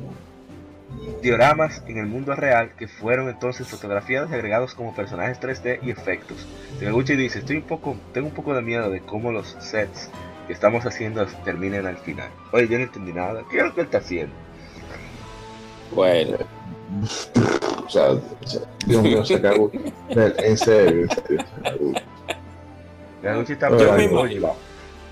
[1.22, 5.90] dioramas en el mundo real que fueron entonces fotografiados y agregados como personajes 3D y
[5.90, 6.46] efectos.
[6.78, 10.08] Sakaguchi dice, estoy un poco, tengo un poco de miedo de cómo los sets
[10.46, 12.28] que estamos haciendo terminen al final.
[12.52, 13.42] Oye, yo no entendí nada.
[13.50, 14.32] ¿Qué es lo que él está haciendo?
[15.93, 16.37] Bueno,
[17.87, 18.09] O sea,
[18.87, 19.78] Dios mío, Sakaguchi.
[20.11, 21.45] En serio, en serio.
[23.22, 24.55] Sakaguchi está Yo bravo, me imagino-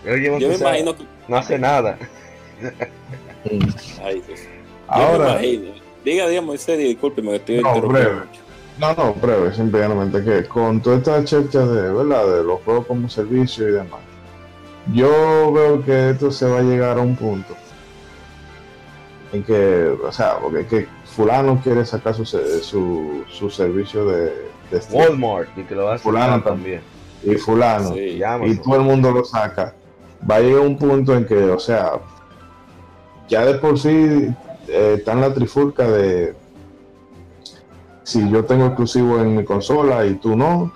[0.05, 1.05] lleva yo me imagino que.
[1.29, 1.99] no hace nada.
[3.45, 3.61] Mm.
[4.03, 4.41] Ay, Dios.
[4.41, 4.49] Yo
[4.89, 5.39] Ahora.
[5.39, 8.27] Diga, diga, Moisés, discúlpeme que estoy No, interrumpiendo breve.
[8.79, 12.27] No, no, breve, simplemente que con toda esta checha de, ¿verdad?
[12.37, 14.01] de los juegos como servicio y demás,
[14.93, 17.55] yo veo que esto se va a llegar a un punto
[19.35, 24.55] en que, o sea, porque que fulano quiere sacar su, su, su servicio de,
[24.91, 26.81] Walmart, y que lo va a Fulano también.
[27.23, 28.21] y fulano, Sí.
[28.45, 29.75] Y todo el mundo lo saca,
[30.29, 31.93] va a llegar un punto en que, o sea,
[33.29, 33.89] ya de por sí
[34.69, 36.35] eh, está en la trifulca de
[38.03, 40.73] si yo tengo exclusivo en mi consola y tú no.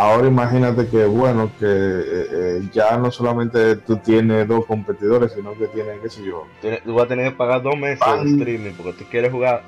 [0.00, 5.54] Ahora imagínate que, bueno, que eh, eh, ya no solamente tú tienes dos competidores, sino
[5.54, 6.46] que tienes, qué sé yo,
[6.84, 9.62] Tú vas a tener que pagar dos meses de streaming porque tú quieres jugar.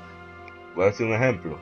[0.73, 1.57] Voy a decir un ejemplo.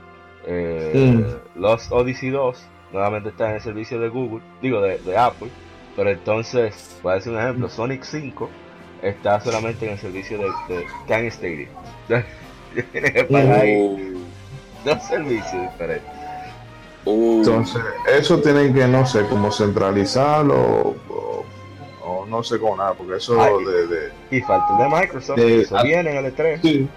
[0.45, 1.15] Eh,
[1.55, 1.59] Mm.
[1.59, 2.63] Lost Odyssey 2
[2.93, 5.49] nuevamente está en el servicio de Google, digo de, de Apple.
[5.95, 8.49] Pero entonces, voy a decir un ejemplo: Sonic 5
[9.01, 10.45] está solamente en el servicio de,
[10.75, 11.69] de Can Stadium.
[12.91, 14.19] Tienes que pagar ahí Uh,
[14.85, 16.18] dos servicios diferentes.
[17.09, 20.55] Uh, Entonces, eso tienen que, no sé, como centralizarlo
[21.09, 21.45] o,
[22.05, 23.63] o no sé cómo nada, porque eso Ay.
[23.65, 26.61] de, de- Y falta de Microsoft, De- eso viene en el E3.
[26.61, 26.87] sí,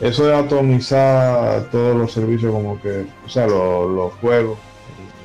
[0.00, 4.58] eso de atomizar todos los servicios, como que, o sea, lo- los juegos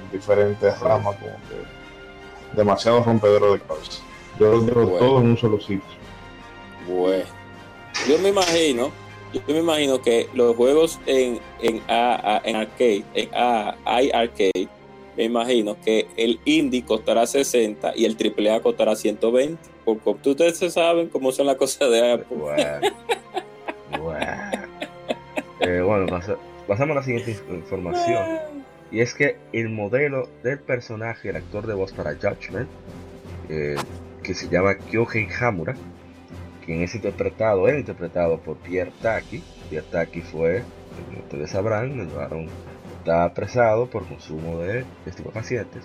[0.05, 4.01] en diferentes ramas, como que demasiado rompedero de cabeza.
[4.39, 4.97] Yo lo quiero Bueno.
[5.05, 5.95] todo en un solo sitio.
[6.87, 7.23] Bueno,
[8.07, 8.91] yo me imagino,
[9.47, 14.67] yo me imagino que los juegos en, en, A- A- en arcade, en A- iArcade,
[15.17, 19.57] me imagino que el indie costará 60 y el AAA costará 120.
[19.85, 22.25] Porque ustedes se saben cómo son las cosas de Apple.
[22.37, 22.63] Bueno.
[24.01, 24.27] bueno.
[25.61, 28.25] Eh, bueno, pasa- pasamos a la siguiente inf- información.
[28.91, 32.69] Y es que el modelo del personaje, el actor de voz para Judgment,
[33.49, 33.75] eh,
[34.23, 35.75] que se llama Kyohei Hamura,
[36.65, 39.43] quien es interpretado, es interpretado por Pierre Taki.
[39.69, 40.63] Pierre Taki fue,
[41.07, 42.47] como ustedes sabrán, lo llevaron,
[42.99, 45.83] está apresado por consumo de estupefacientes.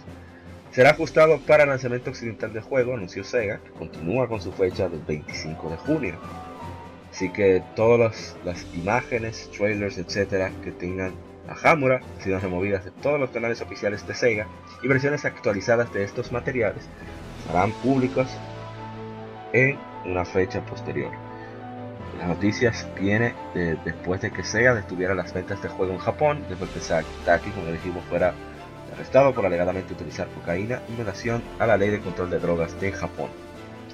[0.72, 5.00] Será ajustado para lanzamiento occidental del juego, anunció Sega, que continúa con su fecha del
[5.00, 6.14] 25 de junio.
[7.10, 11.12] Así que todas las, las imágenes, trailers, etcétera, que tengan
[11.48, 14.46] a Hamura sido removidas de todos los canales oficiales de Sega
[14.82, 16.88] y versiones actualizadas de estos materiales
[17.46, 18.30] serán públicas
[19.52, 21.10] en una fecha posterior.
[22.18, 26.44] Las noticias viene de- después de que Sega detuviera las ventas de juego en Japón,
[26.48, 28.34] después que Sa- Taki, como dijimos, fuera
[28.92, 32.92] arrestado por alegadamente utilizar cocaína en relación a la ley de control de drogas de
[32.92, 33.30] Japón.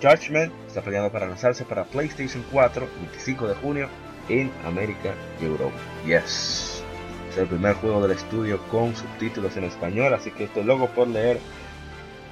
[0.02, 3.88] Judgment está planeado para lanzarse para PlayStation 4 el 25 de junio
[4.28, 5.76] en América y Europa.
[6.04, 6.82] Yes.
[7.30, 11.07] Es el primer juego del estudio con subtítulos en español, así que estoy loco por
[11.09, 11.38] leer.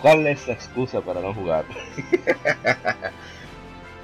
[0.03, 1.65] ¿Cuál es la excusa para no jugar?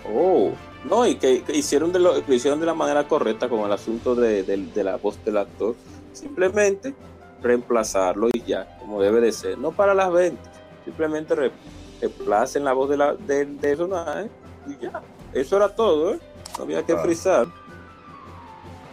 [0.07, 0.53] Oh,
[0.84, 3.61] no, No, y que, que hicieron, de lo, que hicieron de la manera correcta con
[3.61, 5.74] el asunto de, de- de la voz del actor.
[6.12, 6.94] Simplemente
[7.42, 9.59] reemplazarlo y ya, como debe de ser.
[9.59, 10.51] No para las ventas.
[10.84, 11.53] Simplemente re-
[12.01, 14.28] reemplacen la voz de la, de, del personaje
[14.66, 15.03] y ya.
[15.32, 16.18] Eso era todo, ¿eh?
[16.59, 17.03] No había que Claro.
[17.03, 17.46] frizar.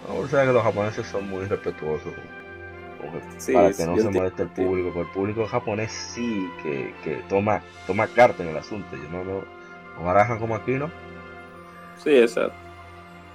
[0.08, 2.14] No, o sea que los japoneses son muy respetuosos.
[3.38, 7.16] Sí, para que no se moleste el público, porque el público japonés sí que, que
[7.30, 8.88] toma, toma carta en el asunto.
[8.96, 9.44] Yo no lo
[9.98, 10.90] no barajan como aquí, ¿no?
[12.04, 12.54] Sí, exacto.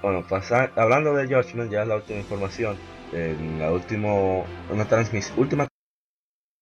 [0.03, 2.77] Bueno, pasa- hablando de Judgment, ya es la última información.
[3.13, 5.69] En la último, una transmis, última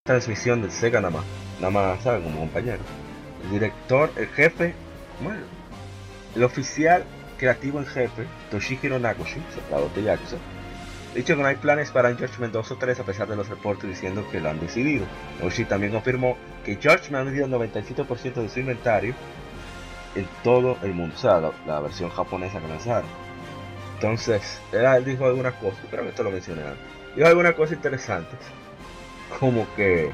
[0.05, 1.25] transmisión del Sega nada más.
[1.61, 2.23] Nada más, ¿saben?
[2.23, 2.81] Como compañero.
[3.45, 4.75] El director, el jefe,
[5.23, 5.41] bueno,
[6.35, 7.05] el oficial
[7.39, 10.37] creativo en jefe, Toshihiro Nagoshi, soplado de Yakuza,
[11.15, 13.49] dicho que no hay planes para un Judgment 2 o 3 a pesar de los
[13.49, 15.07] reportes diciendo que lo han decidido.
[15.39, 19.15] Nagoshi también confirmó que Judgment ha vendido el 97% de su inventario
[20.15, 23.09] en todo el mundo, o sea, la, versión japonesa que lanzaron.
[23.95, 26.81] Entonces, él dijo algunas cosas, que esto lo mencioné antes.
[27.15, 28.39] Dijo algunas cosas interesantes,
[29.39, 30.11] como que,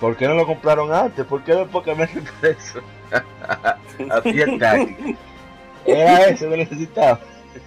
[0.00, 1.24] ¿por qué no lo compraron antes?
[1.26, 2.80] ¿Por qué después que me hacen eso?
[4.10, 5.18] Así es táctica.
[5.84, 7.20] Era eso que necesitaba.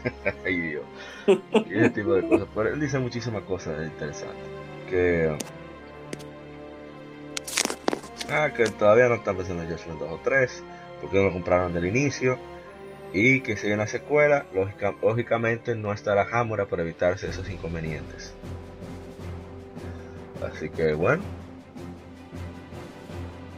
[0.46, 0.84] Ay Dios.
[1.28, 2.48] Y ese tipo de cosas.
[2.54, 4.48] Pero él dice muchísimas cosas interesantes.
[4.90, 5.38] Que.
[8.30, 10.64] Ah, que todavía no están pensando en Judgment 2 o 3.
[11.02, 12.38] Porque no lo compraron del inicio.
[13.14, 18.34] Y que hay una secuela, lógica- lógicamente no estará Hamura para evitarse esos inconvenientes.
[20.42, 21.22] Así que bueno.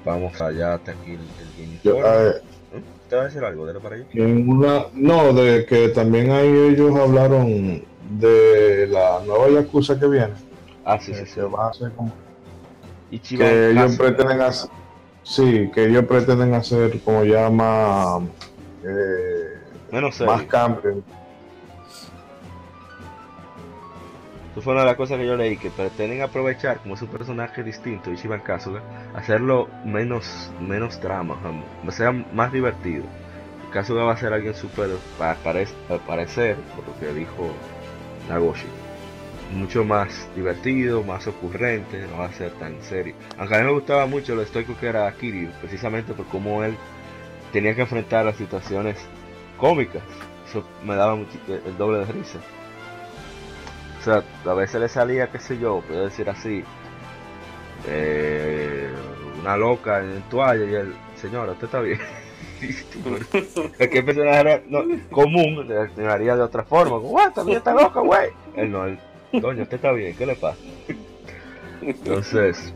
[0.05, 2.41] Vamos allá hasta aquí el, el Yo, eh,
[2.73, 3.09] ¿Mm?
[3.09, 3.65] ¿Te va a decir algo?
[3.65, 4.05] Dale para allá.
[4.13, 7.83] en una, no, de que también ahí ellos hablaron
[8.19, 10.33] de la nueva Yakuza que viene.
[10.83, 11.33] Ah, sí, sí, que sí.
[11.35, 12.11] se va a hacer como
[13.09, 14.69] que ellos pretenden hacer
[15.23, 18.21] sí que ellos pretenden hacer como ya más
[18.83, 19.61] eh,
[19.91, 20.47] Menos más serio.
[20.49, 21.03] cambio
[24.51, 27.07] Eso fue una de las cosas que yo leí, que pretenden aprovechar como es un
[27.07, 28.81] personaje distinto, Ichiban Kasuga,
[29.15, 31.35] hacerlo menos, menos drama,
[31.87, 33.03] o sea, más divertido.
[33.71, 37.49] Kasuga va a ser alguien súper, pa- parec- al parecer, por lo que dijo
[38.29, 38.67] Nagoshi,
[39.53, 43.15] mucho más divertido, más ocurrente, no va a ser tan serio.
[43.37, 46.75] Aunque a mí me gustaba mucho lo estoico que era Kiryu, precisamente por cómo él
[47.51, 48.97] tenía que enfrentar las situaciones
[49.57, 50.01] cómicas.
[50.49, 52.39] Eso me daba muchi- el doble de risa.
[53.99, 56.63] O sea, a veces le salía, qué sé yo, puedo decir así,
[57.87, 58.89] eh,
[59.41, 61.99] una loca en toalla y el señora, usted está bien.
[63.79, 67.73] es que el personaje era no, común, reaccionaría de otra forma, como, "Guau, también está
[67.73, 68.29] loca, güey.
[68.55, 68.99] Él no, él,
[69.33, 70.57] doña, usted está bien, ¿qué le pasa?
[71.81, 72.73] Entonces,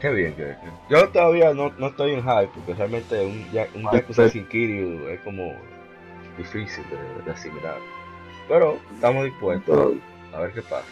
[0.00, 0.54] qué bien que,
[0.90, 4.30] yo todavía no, no estoy en hype, porque realmente un, ya- un Yakuza sí.
[4.38, 5.54] sin Kiryu es como
[6.36, 7.76] difícil de, de asimilar.
[8.48, 9.94] Pero estamos dispuestos
[10.34, 10.84] a ver qué pasa.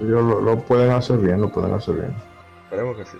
[0.00, 2.14] ellos lo, lo pueden hacer bien lo pueden hacer bien
[2.64, 3.16] Esperemos que sí.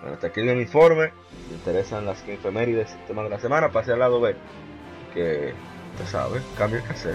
[0.00, 1.12] Bueno, hasta aquí el informe.
[1.50, 3.68] Me interesan las efemérides, el tema de la semana.
[3.68, 4.34] Pase al lado B.
[5.12, 5.52] Que,
[5.92, 7.14] usted sabe, cambio que hacer.